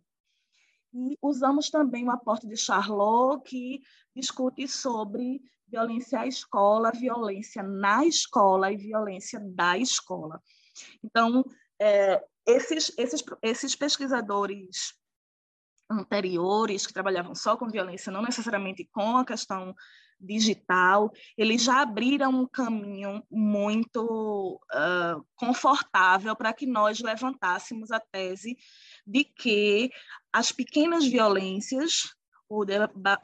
[0.94, 3.82] E usamos também o aporte de Charlot, que
[4.16, 10.42] discute sobre violência à escola, violência na escola e violência da escola.
[11.02, 11.46] Então,
[11.80, 14.94] é, esses, esses, esses pesquisadores
[15.92, 19.76] anteriores, que trabalhavam só com violência, não necessariamente com a questão
[20.22, 28.56] digital, eles já abriram um caminho muito uh, confortável para que nós levantássemos a tese
[29.06, 29.90] de que
[30.32, 32.14] as pequenas violências,
[32.48, 32.74] o de,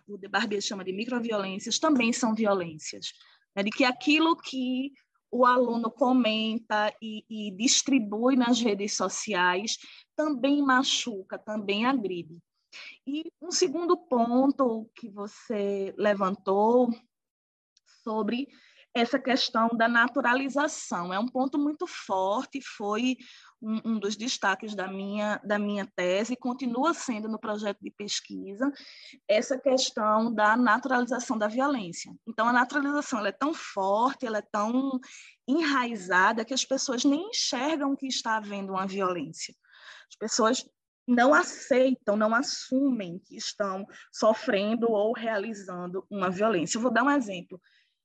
[0.07, 3.13] o de Barbier chama de microviolências, também são violências.
[3.55, 3.63] Né?
[3.63, 4.91] De que aquilo que
[5.29, 9.77] o aluno comenta e, e distribui nas redes sociais
[10.15, 12.37] também machuca, também agride.
[13.07, 16.89] E um segundo ponto que você levantou
[18.03, 18.49] sobre
[18.93, 21.13] essa questão da naturalização.
[21.13, 23.15] É um ponto muito forte, foi
[23.61, 27.91] um, um, dos destaques da minha, da minha tese, e continua sendo no projeto de
[27.91, 28.69] pesquisa,
[29.25, 32.13] essa questão da naturalização da violência.
[32.27, 34.99] Então, a naturalização é tão forte, ela é tão
[35.47, 39.55] enraizada, que as pessoas nem enxergam que está havendo uma violência.
[40.09, 40.65] As pessoas
[41.07, 46.77] não aceitam, não assumem que estão sofrendo ou realizando uma violência.
[46.77, 47.59] Eu vou dar um exemplo.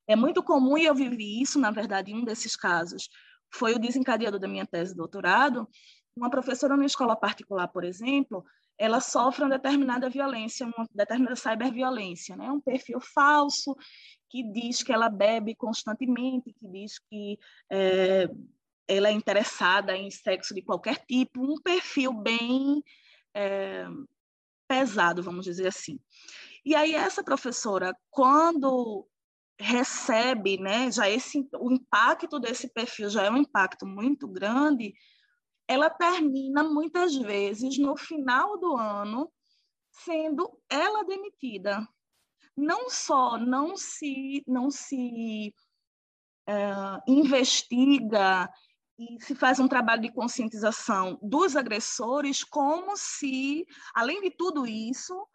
[0.07, 3.09] É muito comum, e eu vivi isso, na verdade, em um desses casos,
[3.53, 5.69] foi o desencadeador da minha tese de doutorado.
[6.17, 8.45] Uma professora numa escola particular, por exemplo,
[8.79, 12.51] ela sofre uma determinada violência, uma determinada cyberviolência, né?
[12.51, 13.77] um perfil falso
[14.31, 17.39] que diz que ela bebe constantemente, que diz que
[17.71, 18.29] é,
[18.89, 22.83] ela é interessada em sexo de qualquer tipo, um perfil bem
[23.35, 23.87] é,
[24.69, 25.99] pesado, vamos dizer assim.
[26.65, 29.07] E aí essa professora, quando
[29.59, 34.95] recebe, né, já esse o impacto desse perfil já é um impacto muito grande,
[35.69, 39.33] ela termina muitas vezes no final do ano
[39.91, 41.87] sendo ela demitida.
[42.57, 45.55] Não só não se não se
[46.49, 48.51] uh, investiga
[48.99, 55.27] e se faz um trabalho de conscientização dos agressores, como se, além de tudo isso,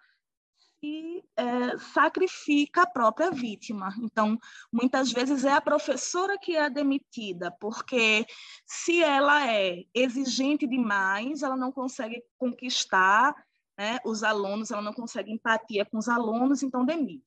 [0.79, 3.93] que é, sacrifica a própria vítima.
[3.99, 4.37] Então,
[4.71, 8.25] muitas vezes é a professora que é demitida, porque
[8.65, 13.35] se ela é exigente demais, ela não consegue conquistar
[13.77, 17.25] né, os alunos, ela não consegue empatia com os alunos, então demite.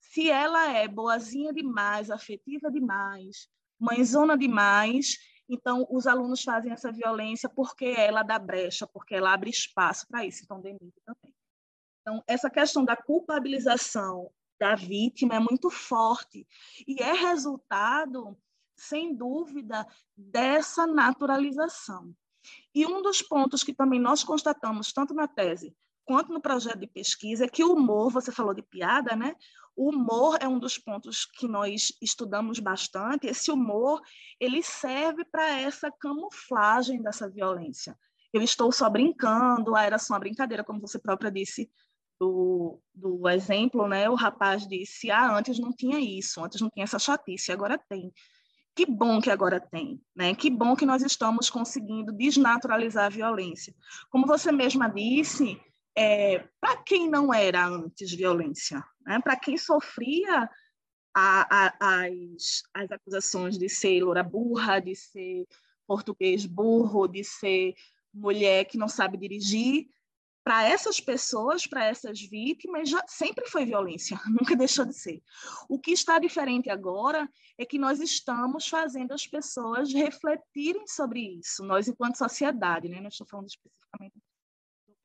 [0.00, 3.48] Se ela é boazinha demais, afetiva demais,
[3.78, 9.50] mãezona demais, então os alunos fazem essa violência porque ela dá brecha, porque ela abre
[9.50, 11.34] espaço para isso, então demite também.
[12.00, 16.46] Então, essa questão da culpabilização da vítima é muito forte
[16.86, 18.36] e é resultado,
[18.76, 22.14] sem dúvida, dessa naturalização.
[22.74, 25.74] E um dos pontos que também nós constatamos, tanto na tese
[26.04, 29.34] quanto no projeto de pesquisa, é que o humor, você falou de piada, né?
[29.74, 33.26] O humor é um dos pontos que nós estudamos bastante.
[33.26, 34.00] Esse humor,
[34.38, 37.96] ele serve para essa camuflagem dessa violência.
[38.32, 41.70] Eu estou só brincando, ah, era só uma brincadeira, como você própria disse
[42.20, 44.08] do, do exemplo, né?
[44.08, 48.12] O rapaz disse: ah, antes não tinha isso, antes não tinha essa chatice, agora tem.
[48.74, 50.34] Que bom que agora tem, né?
[50.34, 53.74] Que bom que nós estamos conseguindo desnaturalizar a violência.
[54.08, 55.60] Como você mesma disse,
[55.96, 59.20] é, para quem não era antes violência, né?
[59.20, 60.48] para quem sofria
[61.14, 65.46] a, a, as, as acusações de ser loura burra, de ser
[65.86, 67.74] português burro, de ser
[68.12, 69.86] mulher que não sabe dirigir,
[70.44, 75.22] para essas pessoas, para essas vítimas, já sempre foi violência, nunca deixou de ser.
[75.68, 81.64] O que está diferente agora é que nós estamos fazendo as pessoas refletirem sobre isso,
[81.64, 83.00] nós enquanto sociedade, né?
[83.00, 84.14] não estou falando especificamente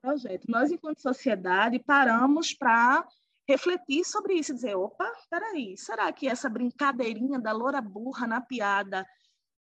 [0.08, 3.06] projeto, nós enquanto sociedade paramos para
[3.48, 9.06] refletir sobre isso, dizer, opa, peraí, será que essa brincadeirinha da loura burra na piada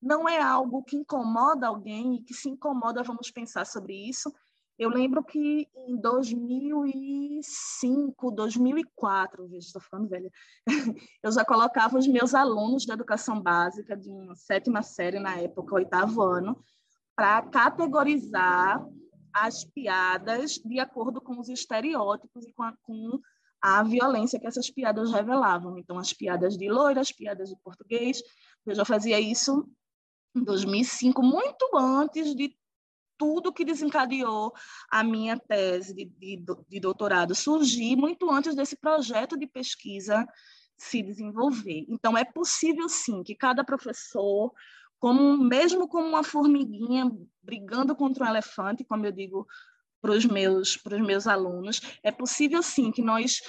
[0.01, 4.29] não é algo que incomoda alguém e que se incomoda, vamos pensar sobre isso?
[4.77, 10.29] Eu lembro que em 2005, 2004, veja, estou ficando velha,
[11.23, 15.75] eu já colocava os meus alunos da educação básica, de uma sétima série na época,
[15.75, 16.61] oitavo ano,
[17.15, 18.85] para categorizar
[19.35, 23.19] as piadas de acordo com os estereótipos e com a, com
[23.61, 25.77] a violência que essas piadas revelavam.
[25.77, 28.21] Então, as piadas de loira, as piadas de português,
[28.65, 29.69] eu já fazia isso
[30.33, 32.57] em 2005, muito antes de
[33.17, 34.53] tudo que desencadeou
[34.89, 40.25] a minha tese de, de, de doutorado surgir muito antes desse projeto de pesquisa
[40.77, 41.85] se desenvolver.
[41.89, 44.53] Então, é possível, sim, que cada professor,
[44.99, 49.47] como mesmo como uma formiguinha brigando contra um elefante, como eu digo
[50.01, 53.41] para os meus, para os meus alunos, é possível, sim, que nós,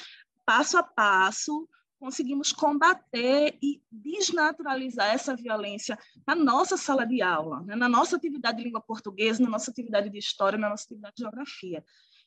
[0.45, 7.75] passo a passo, conseguimos combater e desnaturalizar essa violência na nossa sala de aula, né?
[7.75, 11.23] na nossa atividade de língua portuguesa, na nossa atividade de história, na nossa atividade de
[11.23, 11.85] geografia.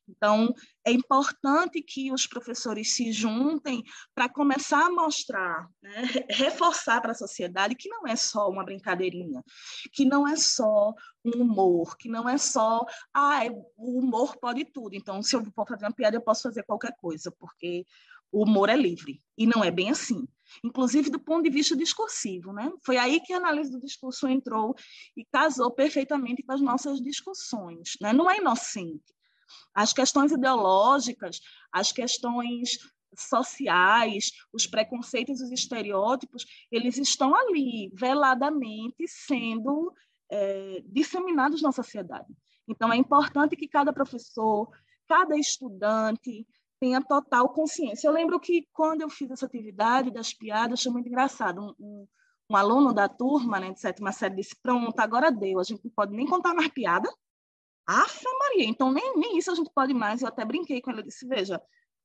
[0.09, 0.53] Então,
[0.85, 5.91] é importante que os professores se juntem para começar a mostrar, né,
[6.29, 9.43] reforçar para a sociedade que não é só uma brincadeirinha,
[9.93, 10.93] que não é só
[11.23, 13.41] um humor, que não é só, ah,
[13.77, 14.95] o humor pode tudo.
[14.95, 17.85] Então, se eu for fazer uma piada, eu posso fazer qualquer coisa, porque
[18.31, 19.21] o humor é livre.
[19.37, 20.27] E não é bem assim.
[20.63, 22.53] Inclusive do ponto de vista discursivo.
[22.53, 22.71] Né?
[22.83, 24.75] Foi aí que a análise do discurso entrou
[25.15, 27.93] e casou perfeitamente com as nossas discussões.
[28.01, 28.13] Né?
[28.13, 29.13] Não é inocente.
[29.73, 31.39] As questões ideológicas,
[31.71, 32.77] as questões
[33.17, 39.93] sociais, os preconceitos os estereótipos, eles estão ali, veladamente, sendo
[40.31, 42.27] é, disseminados na sociedade.
[42.67, 44.69] Então, é importante que cada professor,
[45.07, 46.45] cada estudante,
[46.79, 48.07] tenha total consciência.
[48.07, 51.61] Eu lembro que quando eu fiz essa atividade das piadas, foi muito engraçado.
[51.61, 52.07] Um, um,
[52.51, 55.91] um aluno da turma, né, de sétima série, disse: Pronto, agora deu, a gente não
[55.91, 57.09] pode nem contar mais piada.
[57.91, 60.21] Afa Maria, então nem, nem isso a gente pode mais.
[60.21, 61.59] Eu até brinquei com ele, eu disse: Veja,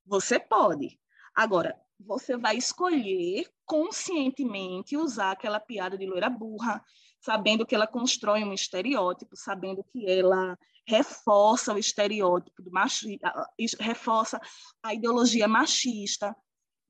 [0.06, 0.98] você pode.
[1.34, 6.82] Agora, você vai escolher conscientemente usar aquela piada de loira burra,
[7.20, 13.18] sabendo que ela constrói um estereótipo, sabendo que ela reforça o estereótipo do machismo,
[13.78, 14.40] reforça
[14.82, 16.34] a ideologia machista.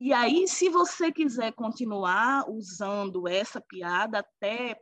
[0.00, 4.80] E aí, se você quiser continuar usando essa piada até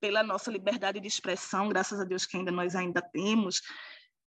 [0.00, 3.60] pela nossa liberdade de expressão, graças a Deus que ainda nós ainda temos,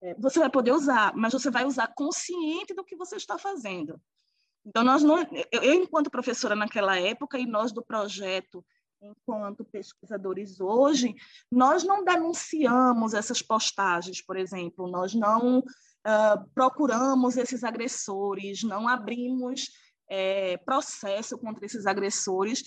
[0.03, 3.99] é, você vai poder usar, mas você vai usar consciente do que você está fazendo.
[4.65, 5.17] Então, nós não,
[5.51, 8.63] eu, enquanto professora naquela época, e nós do projeto
[9.01, 11.15] enquanto pesquisadores hoje,
[11.51, 19.72] nós não denunciamos essas postagens, por exemplo, nós não uh, procuramos esses agressores, não abrimos
[20.09, 22.63] é, processo contra esses agressores,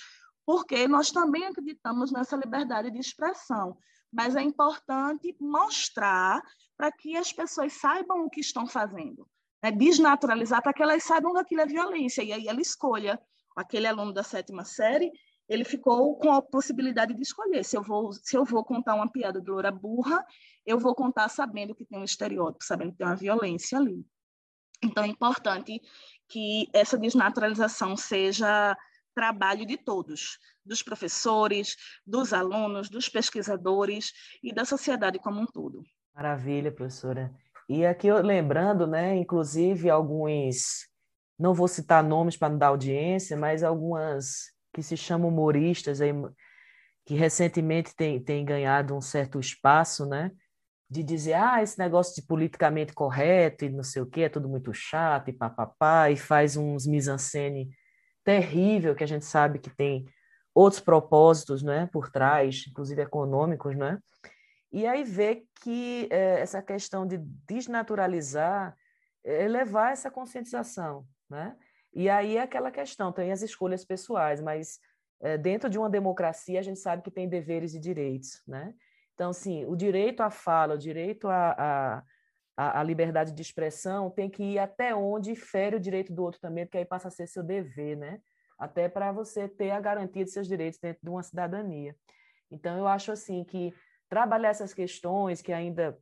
[0.46, 3.76] porque nós também acreditamos nessa liberdade de expressão.
[4.12, 6.42] Mas é importante mostrar
[6.76, 9.26] para que as pessoas saibam o que estão fazendo.
[9.64, 13.18] né, desnaturalizar para que elas saibam que aquilo é violência, e aí ela escolha
[13.56, 15.10] aquele aluno da sétima série,
[15.48, 19.10] ele ficou com a possibilidade de escolher se eu vou se eu vou contar uma
[19.10, 20.24] piada de loura burra,
[20.66, 24.04] eu vou contar sabendo que tem um estereótipo, sabendo que tem uma violência ali.
[24.82, 25.80] Então é importante
[26.28, 28.76] que essa desnaturalização seja
[29.14, 34.12] trabalho de todos, dos professores, dos alunos, dos pesquisadores
[34.42, 35.82] e da sociedade como um todo.
[36.14, 37.34] Maravilha, professora.
[37.68, 40.88] E aqui lembrando, né, inclusive alguns,
[41.38, 46.12] não vou citar nomes para não dar audiência, mas algumas que se chamam humoristas aí,
[47.06, 50.30] que recentemente têm tem ganhado um certo espaço, né,
[50.90, 54.48] de dizer, ah, esse negócio de politicamente correto e não sei o quê, é tudo
[54.48, 57.70] muito chato e papapá, e faz uns mise-en-scène
[58.24, 60.06] terrível, que a gente sabe que tem
[60.54, 63.98] outros propósitos né, por trás, inclusive econômicos, né?
[64.72, 68.76] E aí vê que é, essa questão de desnaturalizar
[69.22, 71.56] é levar essa conscientização, né?
[71.92, 74.80] E aí é aquela questão, tem as escolhas pessoais, mas
[75.20, 78.74] é, dentro de uma democracia a gente sabe que tem deveres e direitos, né?
[79.14, 82.02] Então, assim, o direito à fala, o direito à,
[82.56, 86.40] à, à liberdade de expressão tem que ir até onde fere o direito do outro
[86.40, 88.20] também, porque aí passa a ser seu dever, né?
[88.58, 91.96] Até para você ter a garantia de seus direitos dentro de uma cidadania.
[92.50, 93.74] Então, eu acho assim que
[94.08, 95.98] trabalhar essas questões que ainda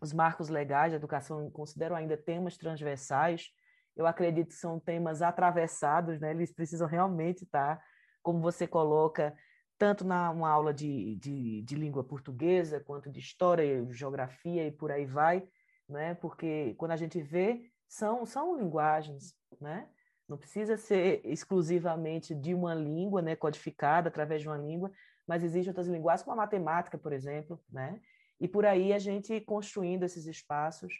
[0.00, 3.50] os marcos legais de educação consideram ainda temas transversais,
[3.96, 6.32] eu acredito que são temas atravessados, né?
[6.32, 7.82] Eles precisam realmente estar,
[8.22, 9.34] como você coloca,
[9.78, 14.90] tanto na uma aula de, de, de, língua portuguesa, quanto de história, geografia e por
[14.90, 15.46] aí vai,
[15.88, 16.14] né?
[16.14, 19.88] porque quando a gente vê, são, são linguagens, né?
[20.28, 23.36] não precisa ser exclusivamente de uma língua, né?
[23.36, 24.90] codificada através de uma língua,
[25.26, 28.00] mas existem outras linguagens, como a matemática, por exemplo, né?
[28.40, 30.92] e por aí a gente construindo esses espaços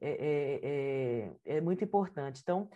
[0.00, 2.40] é, é, é, é muito importante.
[2.42, 2.70] Então,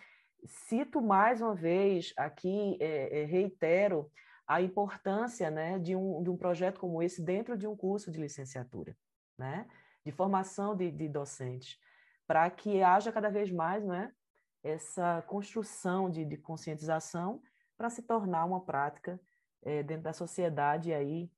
[0.45, 4.11] cito mais uma vez aqui, é, é, reitero,
[4.47, 8.19] a importância né, de, um, de um projeto como esse dentro de um curso de
[8.19, 8.95] licenciatura,
[9.37, 9.65] né,
[10.05, 11.79] de formação de, de docentes,
[12.27, 14.11] para que haja cada vez mais né,
[14.63, 17.41] essa construção de, de conscientização
[17.77, 19.19] para se tornar uma prática
[19.61, 21.29] é, dentro da sociedade aí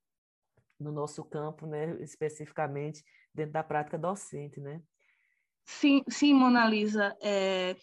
[0.80, 3.04] no nosso campo, né, especificamente
[3.34, 4.82] dentro da prática docente, né?
[5.66, 7.16] Sim, sim, Mona Lisa.
[7.22, 7.76] É,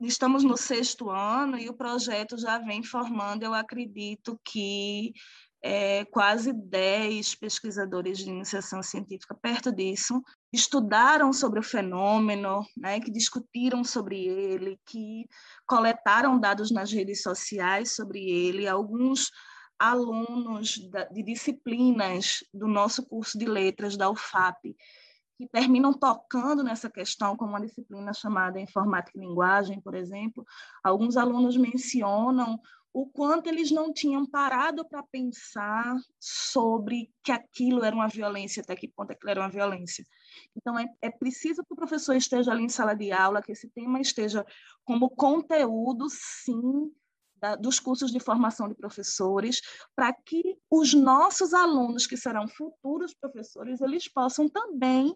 [0.00, 5.12] estamos no sexto ano e o projeto já vem formando, eu acredito que
[5.62, 13.10] é, quase 10 pesquisadores de iniciação científica, perto disso, estudaram sobre o fenômeno, né, que
[13.10, 15.26] discutiram sobre ele, que
[15.66, 18.68] coletaram dados nas redes sociais sobre ele.
[18.68, 19.30] Alguns
[19.78, 20.78] alunos
[21.12, 24.76] de disciplinas do nosso curso de letras da UFAP
[25.36, 30.44] que terminam tocando nessa questão, como uma disciplina chamada Informática e Linguagem, por exemplo.
[30.82, 32.58] Alguns alunos mencionam
[32.96, 38.74] o quanto eles não tinham parado para pensar sobre que aquilo era uma violência, até
[38.74, 40.02] que ponto aquilo era uma violência.
[40.56, 43.68] Então, é, é preciso que o professor esteja ali em sala de aula, que esse
[43.68, 44.46] tema esteja
[44.82, 46.90] como conteúdo, sim,
[47.34, 49.60] da, dos cursos de formação de professores,
[49.94, 55.14] para que os nossos alunos, que serão futuros professores, eles possam também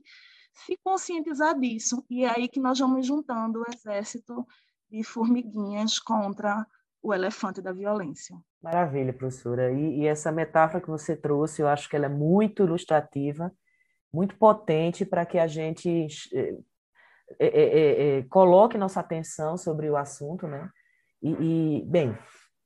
[0.52, 2.04] se conscientizar disso.
[2.10, 4.46] E é aí que nós vamos juntando o exército
[4.90, 6.66] de formiguinhas contra
[7.03, 8.36] o elefante da violência.
[8.62, 9.72] Maravilha, professora.
[9.72, 13.53] E, e, essa metáfora que você trouxe, eu acho que ela é muito ilustrativa,
[14.12, 16.55] muito potente para que a gente é,
[17.38, 20.68] é, é, coloque nossa atenção sobre o assunto, né?
[21.22, 22.16] e, e, bem,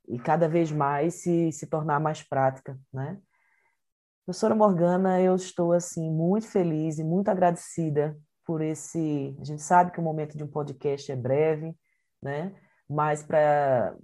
[0.07, 3.19] e cada vez mais se, se tornar mais prática, né?
[4.25, 9.37] Professora Morgana, eu estou assim muito feliz e muito agradecida por esse.
[9.39, 11.75] A gente sabe que o momento de um podcast é breve,
[12.21, 12.51] né?
[12.89, 13.95] Mas para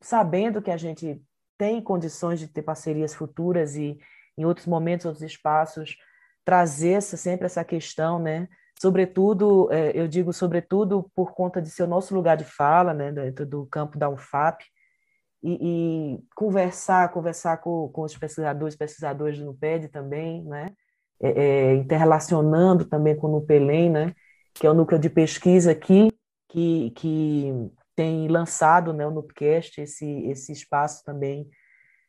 [0.00, 1.22] sabendo que a gente
[1.58, 3.98] tem condições de ter parcerias futuras e
[4.36, 5.96] em outros momentos, outros espaços,
[6.44, 8.48] trazer essa, sempre essa questão, né?
[8.80, 13.12] sobretudo, é, eu digo sobretudo por conta de ser o nosso lugar de fala, né,
[13.12, 14.64] dentro do campo da UFAP,
[15.42, 20.72] e, e conversar, conversar com, com os pesquisadores, pesquisadores do NUPED também, né,
[21.22, 24.14] é, é, interrelacionando também com o NUPELEM, né,
[24.54, 26.08] que é o núcleo de pesquisa aqui,
[26.48, 27.70] que, que
[28.00, 31.46] tem lançado, né, o NUPCast, esse, esse espaço também,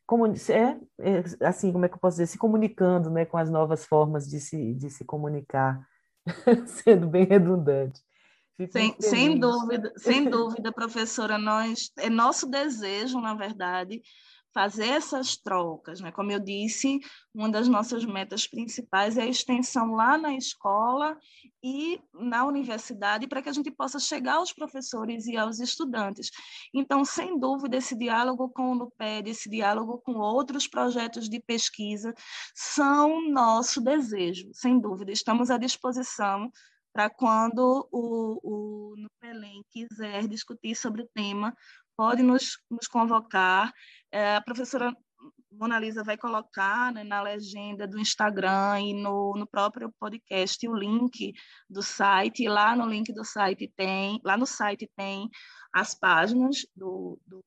[0.08, 3.50] como, é, é, assim, como é que eu posso dizer, se comunicando, né, com as
[3.50, 5.86] novas formas de se, de se comunicar,
[6.66, 8.00] sendo bem redundante.
[8.72, 14.02] sem, sem dúvida, sem dúvida, professora, nós é nosso desejo, na verdade,
[14.54, 16.12] fazer essas trocas, né?
[16.12, 17.00] Como eu disse,
[17.34, 21.18] uma das nossas metas principais é a extensão lá na escola
[21.64, 26.30] e na universidade para que a gente possa chegar aos professores e aos estudantes.
[26.74, 32.14] Então, sem dúvida, esse diálogo com o NUPED, esse diálogo com outros projetos de pesquisa
[32.54, 35.12] são nosso desejo, sem dúvida.
[35.12, 36.52] Estamos à disposição
[36.94, 41.56] para quando o, o Nupelém quiser discutir sobre o tema,
[41.96, 43.72] pode nos, nos convocar.
[44.12, 44.96] É, a professora
[45.52, 50.74] Mona Lisa vai colocar né, na legenda do Instagram e no, no próprio podcast o
[50.74, 51.34] link
[51.70, 52.48] do site.
[52.48, 55.30] Lá no link do site tem, lá no site tem
[55.74, 57.44] as páginas do, do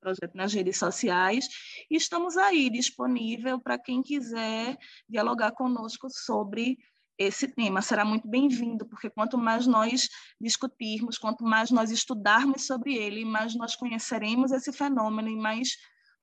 [0.00, 1.48] projeto nas redes sociais.
[1.90, 4.76] E estamos aí disponível para quem quiser
[5.08, 6.76] dialogar conosco sobre
[7.18, 10.08] esse tema será muito bem-vindo, porque quanto mais nós
[10.40, 15.76] discutirmos, quanto mais nós estudarmos sobre ele, mais nós conheceremos esse fenômeno e mais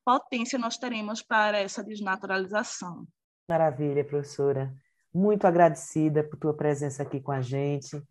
[0.06, 3.08] potência nós teremos para essa desnaturalização.
[3.50, 4.74] Maravilha, professora.
[5.14, 8.02] Muito agradecida por tua presença aqui com a gente.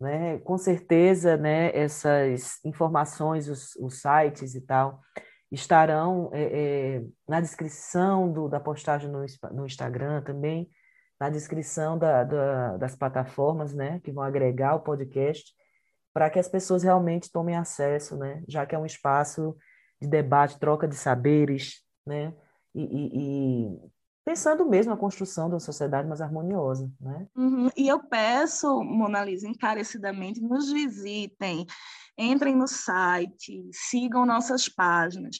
[0.00, 0.38] Né?
[0.38, 5.00] Com certeza, né, essas informações, os, os sites e tal,
[5.50, 10.68] estarão é, é, na descrição do, da postagem no, no Instagram também
[11.22, 15.54] na descrição da, da, das plataformas, né, que vão agregar o podcast,
[16.12, 19.56] para que as pessoas realmente tomem acesso, né, já que é um espaço
[20.00, 22.34] de debate, troca de saberes, né,
[22.74, 23.90] e, e, e
[24.24, 27.28] pensando mesmo a construção de uma sociedade mais harmoniosa, né?
[27.36, 27.68] Uhum.
[27.76, 31.64] E eu peço, Mona Lisa, encarecidamente, nos visitem,
[32.18, 35.36] entrem no site, sigam nossas páginas,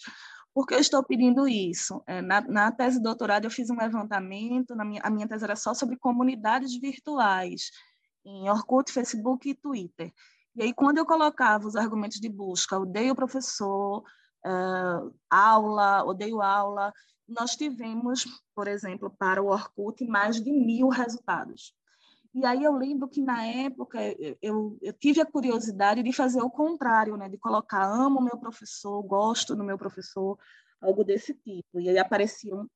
[0.55, 2.03] por que eu estou pedindo isso?
[2.07, 5.44] É, na, na, tese de doutorado, eu fiz um levantamento, na minha, a minha tese
[5.44, 7.70] era só sobre comunidades virtuais,
[8.24, 10.12] em Orkut, Facebook e Twitter.
[10.55, 14.05] E aí, quando eu colocava os argumentos de busca, odeio professor,
[14.46, 16.92] uh, aula, odeio aula,
[17.26, 18.24] nós tivemos,
[18.55, 21.74] por exemplo, para o Orkut, mais de mil resultados.
[22.34, 23.98] E aí eu lembro que na época
[24.40, 27.28] eu, eu tive a curiosidade de fazer o contrário, né?
[27.28, 30.38] De colocar amo meu professor, gosto do meu professor,
[30.80, 31.78] algo desse tipo.
[31.78, 32.66] E aí apareciam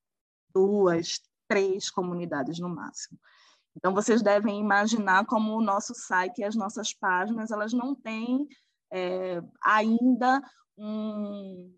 [0.53, 3.19] duas, três comunidades no máximo.
[3.75, 8.47] Então vocês devem imaginar como o nosso site e as nossas páginas elas não têm
[8.91, 10.41] é, ainda
[10.77, 11.73] um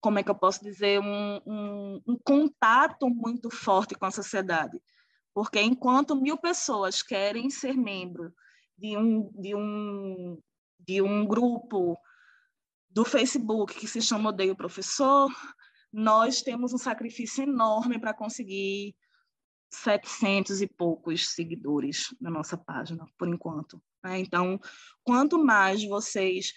[0.00, 4.80] como é que eu posso dizer um, um, um contato muito forte com a sociedade
[5.34, 8.32] porque enquanto mil pessoas querem ser membro
[8.76, 10.38] de um, de um,
[10.78, 11.98] de um grupo
[12.90, 15.30] do Facebook que se chama Odeio Professor,
[15.92, 18.94] nós temos um sacrifício enorme para conseguir
[19.70, 23.82] 700 e poucos seguidores na nossa página, por enquanto.
[24.04, 24.18] Né?
[24.18, 24.60] Então,
[25.02, 26.52] quanto mais vocês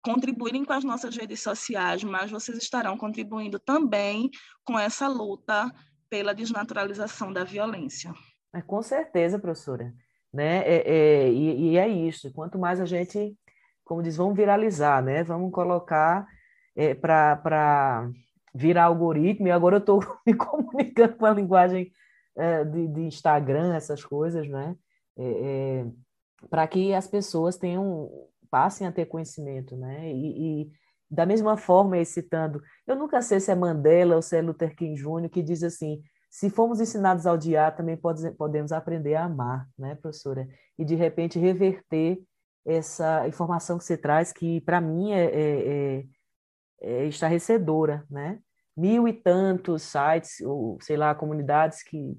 [0.00, 4.30] contribuírem com as nossas redes sociais, mais vocês estarão contribuindo também
[4.64, 5.72] com essa luta
[6.10, 8.12] pela desnaturalização da violência.
[8.54, 9.92] É, com certeza, professora.
[10.32, 10.58] Né?
[10.58, 12.32] É, é, e, e, é isso.
[12.32, 13.36] Quanto mais a gente,
[13.84, 15.22] como diz, vamos viralizar, né?
[15.22, 16.26] Vamos colocar
[16.76, 18.10] é, para
[18.54, 19.48] virar algoritmo.
[19.48, 21.90] E agora eu estou me comunicando com a linguagem
[22.36, 24.76] é, de, de, Instagram, essas coisas, né?
[25.16, 25.86] É, é,
[26.48, 28.10] para que as pessoas tenham
[28.50, 30.10] passem a ter conhecimento, né?
[30.10, 30.72] E, e
[31.10, 34.94] da mesma forma, citando, eu nunca sei se é Mandela ou se é Luther King
[35.00, 39.66] Jr., que diz assim: se fomos ensinados a odiar, também pode, podemos aprender a amar,
[39.78, 40.46] né, professora?
[40.78, 42.20] E de repente reverter
[42.66, 46.04] essa informação que você traz, que para mim é, é, é,
[46.80, 48.38] é estarrecedora, né?
[48.76, 52.16] Mil e tantos sites, ou sei lá, comunidades que,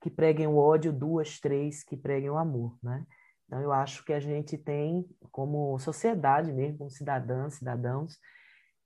[0.00, 3.04] que preguem o ódio, duas, três que preguem o amor, né?
[3.50, 8.16] Então, eu acho que a gente tem, como sociedade mesmo, como cidadãs, cidadãos,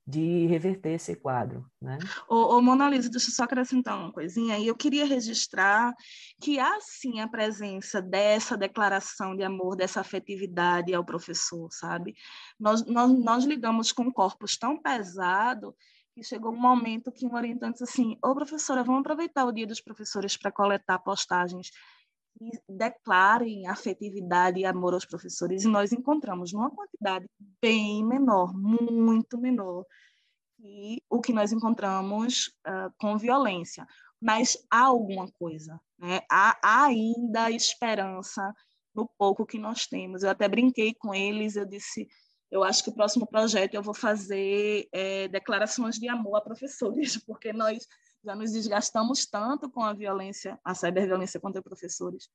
[0.07, 1.71] de reverter esse quadro.
[1.79, 1.99] Né?
[2.27, 4.59] Ô, ô, Mona Lisa, deixa eu só acrescentar uma coisinha.
[4.59, 5.93] E eu queria registrar
[6.41, 12.15] que há sim a presença dessa declaração de amor, dessa afetividade ao professor, sabe?
[12.59, 15.75] Nós, nós, nós lidamos com corpos tão pesados
[16.15, 19.67] que chegou um momento que um orientante disse assim, ô professora, vamos aproveitar o dia
[19.67, 21.71] dos professores para coletar postagens
[22.37, 27.27] que declarem afetividade e amor aos professores, e nós encontramos numa quantidade
[27.61, 29.85] bem menor, muito menor,
[30.57, 33.87] que o que nós encontramos uh, com violência.
[34.21, 36.21] Mas há alguma coisa, né?
[36.31, 38.55] há, há ainda esperança
[38.95, 40.23] no pouco que nós temos.
[40.23, 42.09] Eu até brinquei com eles, eu disse,
[42.51, 47.17] eu acho que o próximo projeto eu vou fazer é, declarações de amor a professores,
[47.27, 47.87] porque nós
[48.25, 52.29] já nos desgastamos tanto com a violência, a ciberviolência contra professores.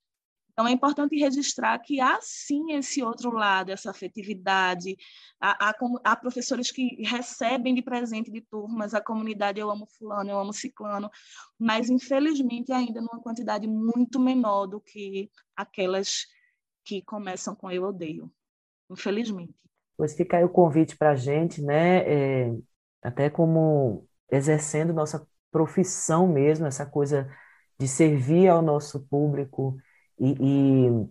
[0.51, 4.97] Então, é importante registrar que há sim esse outro lado, essa afetividade.
[5.39, 10.29] Há, há, há, professores que recebem de presente de turmas a comunidade eu amo fulano,
[10.29, 11.09] eu amo ciclano,
[11.57, 16.25] mas infelizmente ainda numa quantidade muito menor do que aquelas
[16.83, 18.29] que começam com eu odeio.
[18.89, 19.55] Infelizmente.
[19.95, 21.99] Pois fica aí o convite para a gente, né?
[21.99, 22.57] É,
[23.01, 27.29] até como exercendo nossa profissão mesmo, essa coisa
[27.79, 29.77] de servir ao nosso público
[30.19, 31.09] e, e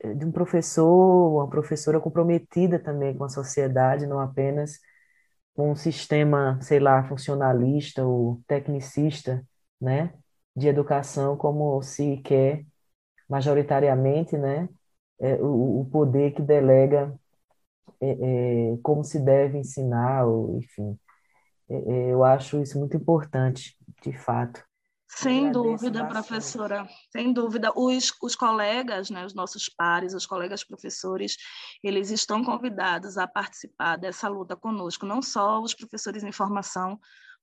[0.00, 4.78] eh, de um professor, uma professora comprometida também com a sociedade, não apenas
[5.54, 9.46] com um sistema, sei lá, funcionalista ou tecnicista,
[9.80, 10.14] né,
[10.56, 12.64] de educação, como se quer
[13.28, 14.68] majoritariamente, né,
[15.20, 17.14] é, o, o poder que delega
[18.00, 20.98] é, é, como se deve ensinar, ou, enfim.
[21.72, 24.62] É, é, eu acho isso muito importante, de fato.
[25.08, 27.70] Sem dúvida, professora, sem dúvida.
[27.76, 31.36] Os, os colegas, né, os nossos pares, os colegas professores,
[31.82, 36.98] eles estão convidados a participar dessa luta conosco, não só os professores em formação,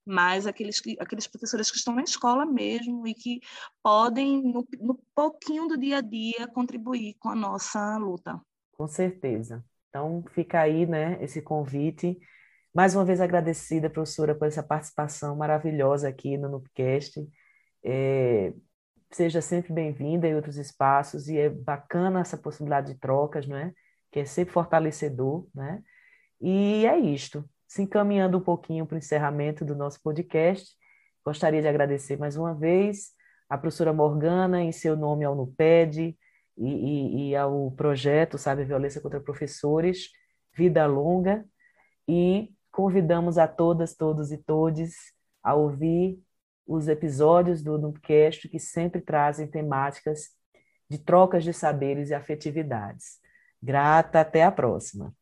[0.05, 3.39] mas aqueles, aqueles professores que estão na escola mesmo e que
[3.83, 8.41] podem, no, no pouquinho do dia a dia, contribuir com a nossa luta.
[8.71, 9.63] Com certeza.
[9.89, 12.17] Então, fica aí né, esse convite.
[12.79, 17.27] Mais uma vez agradecida, professora, por essa participação maravilhosa aqui no Nupcast.
[17.83, 18.53] É,
[19.11, 23.73] seja sempre bem-vinda em outros espaços e é bacana essa possibilidade de trocas, não é?
[24.09, 25.83] Que é sempre fortalecedor, né?
[26.39, 27.43] E é isto.
[27.67, 30.73] Se encaminhando um pouquinho para o encerramento do nosso podcast,
[31.25, 33.09] gostaria de agradecer mais uma vez
[33.49, 36.17] a professora Morgana em seu nome ao NUPED
[36.57, 40.11] e, e, e ao projeto, sabe, Violência contra Professores,
[40.55, 41.43] Vida Longa,
[42.07, 44.95] e convidamos a todas, todos e todes
[45.43, 46.17] a ouvir
[46.65, 50.29] os episódios do Nubcast que sempre trazem temáticas
[50.89, 53.19] de trocas de saberes e afetividades.
[53.61, 55.13] Grata, até a próxima.